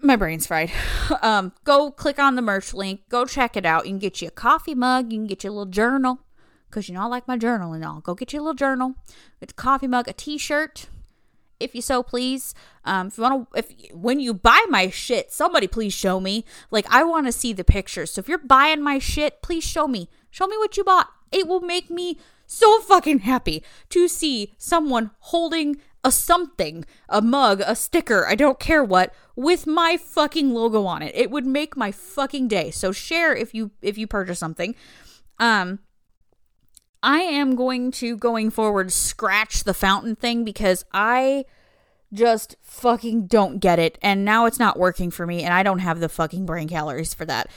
My 0.00 0.16
brain's 0.16 0.46
fried. 0.46 0.70
Um, 1.22 1.52
go 1.64 1.90
click 1.90 2.20
on 2.20 2.36
the 2.36 2.42
merch 2.42 2.72
link. 2.72 3.00
Go 3.08 3.26
check 3.26 3.56
it 3.56 3.66
out. 3.66 3.84
You 3.84 3.90
can 3.90 3.98
get 3.98 4.22
you 4.22 4.28
a 4.28 4.30
coffee 4.30 4.76
mug. 4.76 5.12
You 5.12 5.18
can 5.18 5.26
get 5.26 5.42
you 5.42 5.50
a 5.50 5.52
little 5.52 5.66
journal 5.66 6.20
because 6.70 6.88
you 6.88 6.94
know 6.94 7.02
I 7.02 7.06
like 7.06 7.26
my 7.28 7.36
journal 7.36 7.72
and 7.72 7.84
all. 7.84 8.00
Go 8.00 8.14
get 8.14 8.32
you 8.32 8.40
a 8.40 8.42
little 8.42 8.54
journal, 8.54 8.94
get 9.40 9.50
a 9.50 9.54
coffee 9.54 9.86
mug, 9.88 10.08
a 10.08 10.12
T-shirt, 10.12 10.86
if 11.58 11.74
you 11.74 11.82
so 11.82 12.02
please. 12.02 12.54
Um, 12.84 13.08
if 13.08 13.18
you 13.18 13.22
want 13.22 13.52
to, 13.52 13.58
if 13.58 13.94
when 13.94 14.18
you 14.20 14.32
buy 14.32 14.64
my 14.68 14.88
shit, 14.88 15.30
somebody 15.30 15.66
please 15.66 15.92
show 15.92 16.18
me. 16.18 16.44
Like 16.70 16.86
I 16.90 17.04
want 17.04 17.26
to 17.26 17.32
see 17.32 17.52
the 17.52 17.64
pictures. 17.64 18.12
So 18.12 18.20
if 18.20 18.28
you're 18.28 18.38
buying 18.38 18.82
my 18.82 18.98
shit, 18.98 19.42
please 19.42 19.64
show 19.64 19.86
me. 19.86 20.08
Show 20.30 20.46
me 20.46 20.56
what 20.56 20.76
you 20.76 20.84
bought. 20.84 21.08
It 21.30 21.46
will 21.46 21.60
make 21.60 21.90
me 21.90 22.18
so 22.46 22.80
fucking 22.80 23.20
happy 23.20 23.62
to 23.90 24.08
see 24.08 24.54
someone 24.58 25.10
holding 25.18 25.76
a 26.02 26.10
something, 26.10 26.84
a 27.08 27.20
mug, 27.20 27.62
a 27.64 27.76
sticker, 27.76 28.26
I 28.26 28.34
don't 28.34 28.58
care 28.58 28.82
what, 28.82 29.14
with 29.36 29.66
my 29.66 29.98
fucking 29.98 30.52
logo 30.52 30.86
on 30.86 31.02
it. 31.02 31.14
It 31.14 31.30
would 31.30 31.44
make 31.44 31.76
my 31.76 31.92
fucking 31.92 32.48
day. 32.48 32.70
So 32.70 32.90
share 32.90 33.36
if 33.36 33.54
you 33.54 33.70
if 33.82 33.98
you 33.98 34.06
purchase 34.06 34.38
something. 34.38 34.74
Um 35.38 35.80
I 37.02 37.20
am 37.20 37.56
going 37.56 37.90
to 37.92 38.16
going 38.16 38.50
forward 38.50 38.92
scratch 38.92 39.64
the 39.64 39.74
fountain 39.74 40.16
thing 40.16 40.44
because 40.44 40.84
I 40.92 41.44
just 42.12 42.56
fucking 42.62 43.26
don't 43.26 43.58
get 43.58 43.78
it 43.78 43.98
and 44.02 44.24
now 44.24 44.46
it's 44.46 44.58
not 44.58 44.78
working 44.78 45.10
for 45.10 45.26
me 45.26 45.42
and 45.42 45.54
I 45.54 45.62
don't 45.62 45.78
have 45.78 46.00
the 46.00 46.08
fucking 46.08 46.44
brain 46.44 46.68
calories 46.68 47.14
for 47.14 47.24
that. 47.26 47.48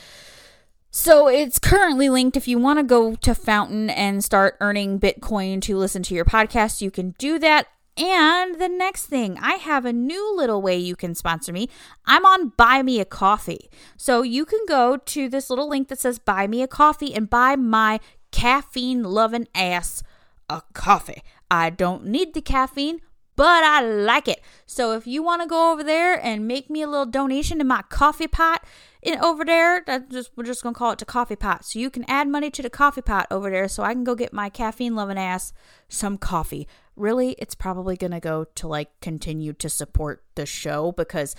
So 0.96 1.28
it's 1.28 1.58
currently 1.58 2.08
linked. 2.08 2.38
If 2.38 2.48
you 2.48 2.60
want 2.60 2.78
to 2.78 2.84
go 2.84 3.16
to 3.16 3.34
Fountain 3.34 3.90
and 3.90 4.24
start 4.24 4.58
earning 4.62 5.00
Bitcoin 5.00 5.60
to 5.64 5.76
listen 5.76 6.04
to 6.04 6.14
your 6.14 6.24
podcast, 6.24 6.82
you 6.82 6.92
can 6.92 7.16
do 7.18 7.40
that. 7.40 7.68
And 7.98 8.62
the 8.62 8.70
next 8.70 9.06
thing, 9.06 9.38
I 9.42 9.54
have 9.54 9.86
a 9.86 9.94
new 9.94 10.36
little 10.36 10.62
way 10.62 10.78
you 10.78 10.96
can 10.96 11.16
sponsor 11.16 11.52
me. 11.52 11.68
I'm 12.06 12.26
on 12.26 12.50
Buy 12.50 12.84
Me 12.84 13.00
a 13.00 13.06
Coffee. 13.06 13.72
So 13.98 14.22
you 14.22 14.46
can 14.46 14.60
go 14.68 14.98
to 14.98 15.30
this 15.30 15.50
little 15.50 15.68
link 15.68 15.88
that 15.88 16.00
says 16.00 16.20
Buy 16.20 16.46
Me 16.46 16.62
a 16.62 16.68
Coffee 16.68 17.14
and 17.14 17.28
buy 17.28 17.56
my 17.56 18.00
caffeine 18.34 19.04
loving 19.04 19.48
ass 19.56 20.04
a 20.50 20.62
coffee. 20.74 21.22
I 21.50 21.70
don't 21.70 22.06
need 22.06 22.34
the 22.34 22.42
caffeine, 22.42 23.00
but 23.38 23.64
I 23.64 23.80
like 23.82 24.28
it. 24.28 24.42
So 24.66 24.92
if 24.92 25.08
you 25.08 25.24
want 25.24 25.42
to 25.42 25.48
go 25.48 25.72
over 25.72 25.84
there 25.84 26.20
and 26.22 26.46
make 26.46 26.70
me 26.70 26.82
a 26.82 26.88
little 26.88 27.06
donation 27.06 27.60
to 27.60 27.64
my 27.64 27.84
coffee 27.84 28.28
pot 28.28 28.66
in 29.02 29.18
over 29.20 29.46
there, 29.46 29.84
that 29.88 30.10
just 30.10 30.32
we're 30.36 30.44
just 30.44 30.64
gonna 30.64 30.76
call 30.76 30.92
it 30.92 31.00
the 31.00 31.06
coffee 31.06 31.38
pot. 31.38 31.64
So 31.64 31.80
you 31.80 31.90
can 31.90 32.04
add 32.10 32.28
money 32.28 32.52
to 32.52 32.62
the 32.62 32.70
coffee 32.70 33.02
pot 33.02 33.28
over 33.32 33.50
there, 33.50 33.70
so 33.70 33.84
I 33.84 33.94
can 33.94 34.04
go 34.04 34.16
get 34.16 34.34
my 34.34 34.50
caffeine 34.50 34.96
loving 34.96 35.18
ass 35.18 35.54
some 35.88 36.18
coffee 36.18 36.68
really 36.96 37.32
it's 37.40 37.56
probably 37.56 37.98
to 38.12 38.20
go 38.20 38.46
to 38.56 38.68
like 38.68 38.90
continue 39.02 39.54
to 39.54 39.70
support 39.70 40.24
the 40.36 40.46
show 40.46 40.92
because 40.92 41.36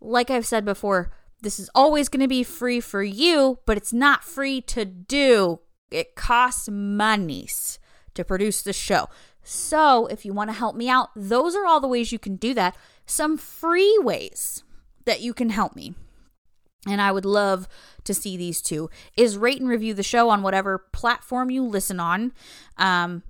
like 0.00 0.30
I've 0.30 0.46
said 0.46 0.64
before, 0.64 1.10
this 1.40 1.58
is 1.58 1.70
always 1.74 2.08
to 2.22 2.28
be 2.28 2.42
free 2.42 2.80
for 2.80 3.02
you, 3.02 3.58
but 3.66 3.76
it's 3.76 3.92
not 3.92 4.24
free 4.24 4.60
to 4.62 4.84
do. 4.84 5.60
It 5.90 6.14
costs 6.14 6.68
monies 6.68 7.78
to 8.14 8.24
produce 8.24 8.62
the 8.62 8.72
show. 8.72 9.08
So, 9.42 10.06
if 10.06 10.24
you 10.24 10.32
want 10.32 10.50
to 10.50 10.56
help 10.56 10.74
me 10.74 10.88
out, 10.88 11.10
those 11.14 11.54
are 11.54 11.66
all 11.66 11.80
the 11.80 11.88
ways 11.88 12.12
you 12.12 12.18
can 12.18 12.36
do 12.36 12.54
that. 12.54 12.76
Some 13.04 13.36
free 13.36 13.98
ways 14.00 14.64
that 15.04 15.20
you 15.20 15.34
can 15.34 15.50
help 15.50 15.76
me. 15.76 15.94
And 16.86 17.00
I 17.00 17.12
would 17.12 17.24
love 17.24 17.68
to 18.04 18.14
see 18.14 18.36
these 18.36 18.60
two 18.60 18.90
is 19.16 19.38
rate 19.38 19.60
and 19.60 19.68
review 19.68 19.94
the 19.94 20.02
show 20.02 20.30
on 20.30 20.42
whatever 20.42 20.78
platform 20.78 21.50
you 21.50 21.62
listen 21.62 22.00
on. 22.00 22.32
Um, 22.76 23.22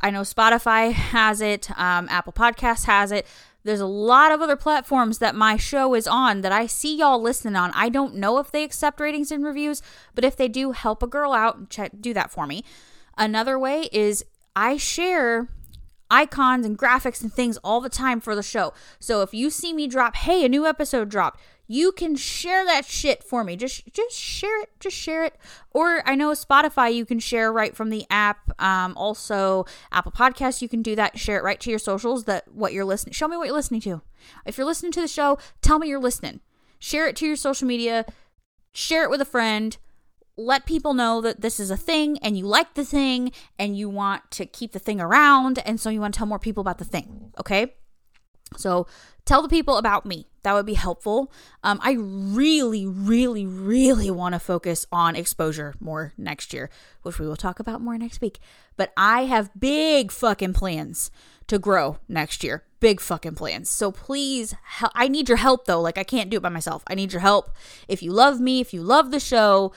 I 0.00 0.10
know 0.10 0.22
Spotify 0.22 0.92
has 0.92 1.40
it, 1.40 1.70
um, 1.78 2.08
Apple 2.10 2.32
Podcasts 2.32 2.84
has 2.84 3.12
it. 3.12 3.26
There's 3.62 3.80
a 3.80 3.86
lot 3.86 4.32
of 4.32 4.40
other 4.40 4.56
platforms 4.56 5.18
that 5.18 5.34
my 5.34 5.56
show 5.56 5.94
is 5.94 6.06
on 6.06 6.40
that 6.40 6.52
I 6.52 6.66
see 6.66 6.96
y'all 6.96 7.20
listening 7.20 7.56
on. 7.56 7.70
I 7.74 7.88
don't 7.88 8.14
know 8.14 8.38
if 8.38 8.50
they 8.50 8.64
accept 8.64 9.00
ratings 9.00 9.30
and 9.30 9.44
reviews, 9.44 9.82
but 10.14 10.24
if 10.24 10.36
they 10.36 10.48
do, 10.48 10.72
help 10.72 11.02
a 11.02 11.06
girl 11.06 11.32
out 11.32 11.56
and 11.56 11.70
check, 11.70 11.92
do 12.00 12.14
that 12.14 12.30
for 12.30 12.46
me. 12.46 12.64
Another 13.18 13.58
way 13.58 13.88
is 13.92 14.24
I 14.56 14.76
share 14.76 15.48
icons 16.10 16.66
and 16.66 16.78
graphics 16.78 17.22
and 17.22 17.32
things 17.32 17.56
all 17.58 17.80
the 17.80 17.88
time 17.88 18.20
for 18.20 18.34
the 18.34 18.42
show. 18.42 18.72
So 18.98 19.22
if 19.22 19.32
you 19.32 19.50
see 19.50 19.72
me 19.72 19.86
drop, 19.86 20.16
hey, 20.16 20.44
a 20.44 20.48
new 20.48 20.66
episode 20.66 21.08
dropped, 21.08 21.40
you 21.70 21.92
can 21.92 22.16
share 22.16 22.64
that 22.64 22.84
shit 22.84 23.22
for 23.22 23.44
me. 23.44 23.54
Just 23.54 23.92
just 23.92 24.16
share 24.16 24.60
it. 24.60 24.70
Just 24.80 24.96
share 24.96 25.24
it. 25.24 25.36
Or 25.70 26.02
I 26.04 26.16
know 26.16 26.32
Spotify 26.32 26.92
you 26.92 27.06
can 27.06 27.20
share 27.20 27.52
right 27.52 27.76
from 27.76 27.90
the 27.90 28.04
app. 28.10 28.60
Um, 28.60 28.92
also 28.96 29.66
Apple 29.92 30.10
Podcasts 30.10 30.60
you 30.60 30.68
can 30.68 30.82
do 30.82 30.96
that. 30.96 31.16
Share 31.16 31.38
it 31.38 31.44
right 31.44 31.60
to 31.60 31.70
your 31.70 31.78
socials. 31.78 32.24
That 32.24 32.52
what 32.52 32.72
you're 32.72 32.84
listening. 32.84 33.12
Show 33.12 33.28
me 33.28 33.36
what 33.36 33.44
you're 33.44 33.54
listening 33.54 33.82
to. 33.82 34.02
If 34.44 34.58
you're 34.58 34.66
listening 34.66 34.90
to 34.92 35.00
the 35.00 35.06
show, 35.06 35.38
tell 35.62 35.78
me 35.78 35.86
you're 35.86 36.00
listening. 36.00 36.40
Share 36.80 37.06
it 37.06 37.14
to 37.16 37.26
your 37.26 37.36
social 37.36 37.68
media. 37.68 38.04
Share 38.72 39.04
it 39.04 39.10
with 39.10 39.20
a 39.20 39.24
friend. 39.24 39.76
Let 40.36 40.66
people 40.66 40.92
know 40.92 41.20
that 41.20 41.40
this 41.40 41.60
is 41.60 41.70
a 41.70 41.76
thing 41.76 42.18
and 42.18 42.36
you 42.36 42.46
like 42.46 42.74
the 42.74 42.84
thing 42.84 43.30
and 43.60 43.78
you 43.78 43.88
want 43.88 44.28
to 44.32 44.44
keep 44.44 44.72
the 44.72 44.80
thing 44.80 45.00
around 45.00 45.60
and 45.60 45.78
so 45.78 45.88
you 45.88 46.00
want 46.00 46.14
to 46.14 46.18
tell 46.18 46.26
more 46.26 46.40
people 46.40 46.62
about 46.62 46.78
the 46.78 46.84
thing. 46.84 47.30
Okay? 47.38 47.74
So 48.56 48.86
tell 49.24 49.42
the 49.42 49.48
people 49.48 49.76
about 49.76 50.06
me. 50.06 50.26
That 50.42 50.54
would 50.54 50.66
be 50.66 50.74
helpful. 50.74 51.30
Um, 51.62 51.78
I 51.82 51.92
really, 51.98 52.86
really, 52.86 53.44
really 53.44 54.10
want 54.10 54.34
to 54.34 54.38
focus 54.38 54.86
on 54.90 55.14
exposure 55.14 55.74
more 55.80 56.12
next 56.16 56.54
year, 56.54 56.70
which 57.02 57.18
we 57.18 57.26
will 57.26 57.36
talk 57.36 57.60
about 57.60 57.82
more 57.82 57.98
next 57.98 58.20
week. 58.20 58.38
But 58.76 58.92
I 58.96 59.26
have 59.26 59.50
big 59.58 60.10
fucking 60.10 60.54
plans 60.54 61.10
to 61.46 61.58
grow 61.58 61.98
next 62.08 62.42
year. 62.42 62.64
Big 62.80 63.00
fucking 63.00 63.34
plans. 63.34 63.68
So 63.68 63.92
please, 63.92 64.54
I 64.94 65.08
need 65.08 65.28
your 65.28 65.36
help 65.36 65.66
though. 65.66 65.80
Like, 65.80 65.98
I 65.98 66.04
can't 66.04 66.30
do 66.30 66.38
it 66.38 66.42
by 66.42 66.48
myself. 66.48 66.82
I 66.86 66.94
need 66.94 67.12
your 67.12 67.20
help. 67.20 67.50
If 67.86 68.02
you 68.02 68.12
love 68.12 68.40
me, 68.40 68.60
if 68.60 68.72
you 68.72 68.82
love 68.82 69.10
the 69.10 69.20
show, 69.20 69.72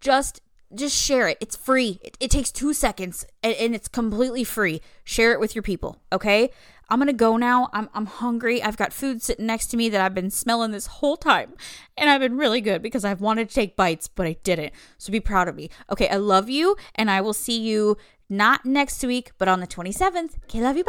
just 0.00 0.40
just 0.74 0.96
share 0.96 1.28
it. 1.28 1.38
It's 1.40 1.56
free. 1.56 1.98
It, 2.02 2.16
it 2.20 2.30
takes 2.30 2.50
two 2.50 2.72
seconds 2.72 3.26
and, 3.42 3.54
and, 3.54 3.74
it's 3.74 3.88
completely 3.88 4.44
free. 4.44 4.80
Share 5.04 5.32
it 5.32 5.40
with 5.40 5.54
your 5.54 5.62
people, 5.62 6.00
okay? 6.12 6.50
I'm 6.90 6.98
gonna 6.98 7.12
go 7.12 7.36
now. 7.36 7.68
I'm, 7.72 7.90
I'm 7.92 8.06
hungry. 8.06 8.62
I've 8.62 8.76
got 8.76 8.92
food 8.92 9.22
sitting 9.22 9.46
next 9.46 9.66
to 9.68 9.76
me 9.76 9.88
that 9.90 10.00
I've 10.00 10.14
been 10.14 10.30
smelling 10.30 10.70
this 10.70 10.86
whole 10.86 11.16
time. 11.16 11.54
And 11.96 12.08
I've 12.08 12.20
been 12.20 12.36
really 12.38 12.60
good 12.60 12.82
because 12.82 13.04
I've 13.04 13.20
wanted 13.20 13.48
to 13.48 13.54
take 13.54 13.76
bites, 13.76 14.08
but 14.08 14.26
I 14.26 14.36
didn't. 14.42 14.72
So 14.96 15.12
be 15.12 15.20
proud 15.20 15.48
of 15.48 15.56
me. 15.56 15.70
Okay, 15.90 16.08
I 16.08 16.16
love 16.16 16.48
you, 16.48 16.76
and 16.94 17.10
I 17.10 17.20
will 17.20 17.34
see 17.34 17.58
you 17.58 17.98
not 18.30 18.64
next 18.64 19.04
week, 19.04 19.32
but 19.36 19.48
on 19.48 19.60
the 19.60 19.66
27th. 19.66 20.36
Okay, 20.44 20.62
love 20.62 20.76
you. 20.76 20.84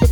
Bye. 0.00 0.09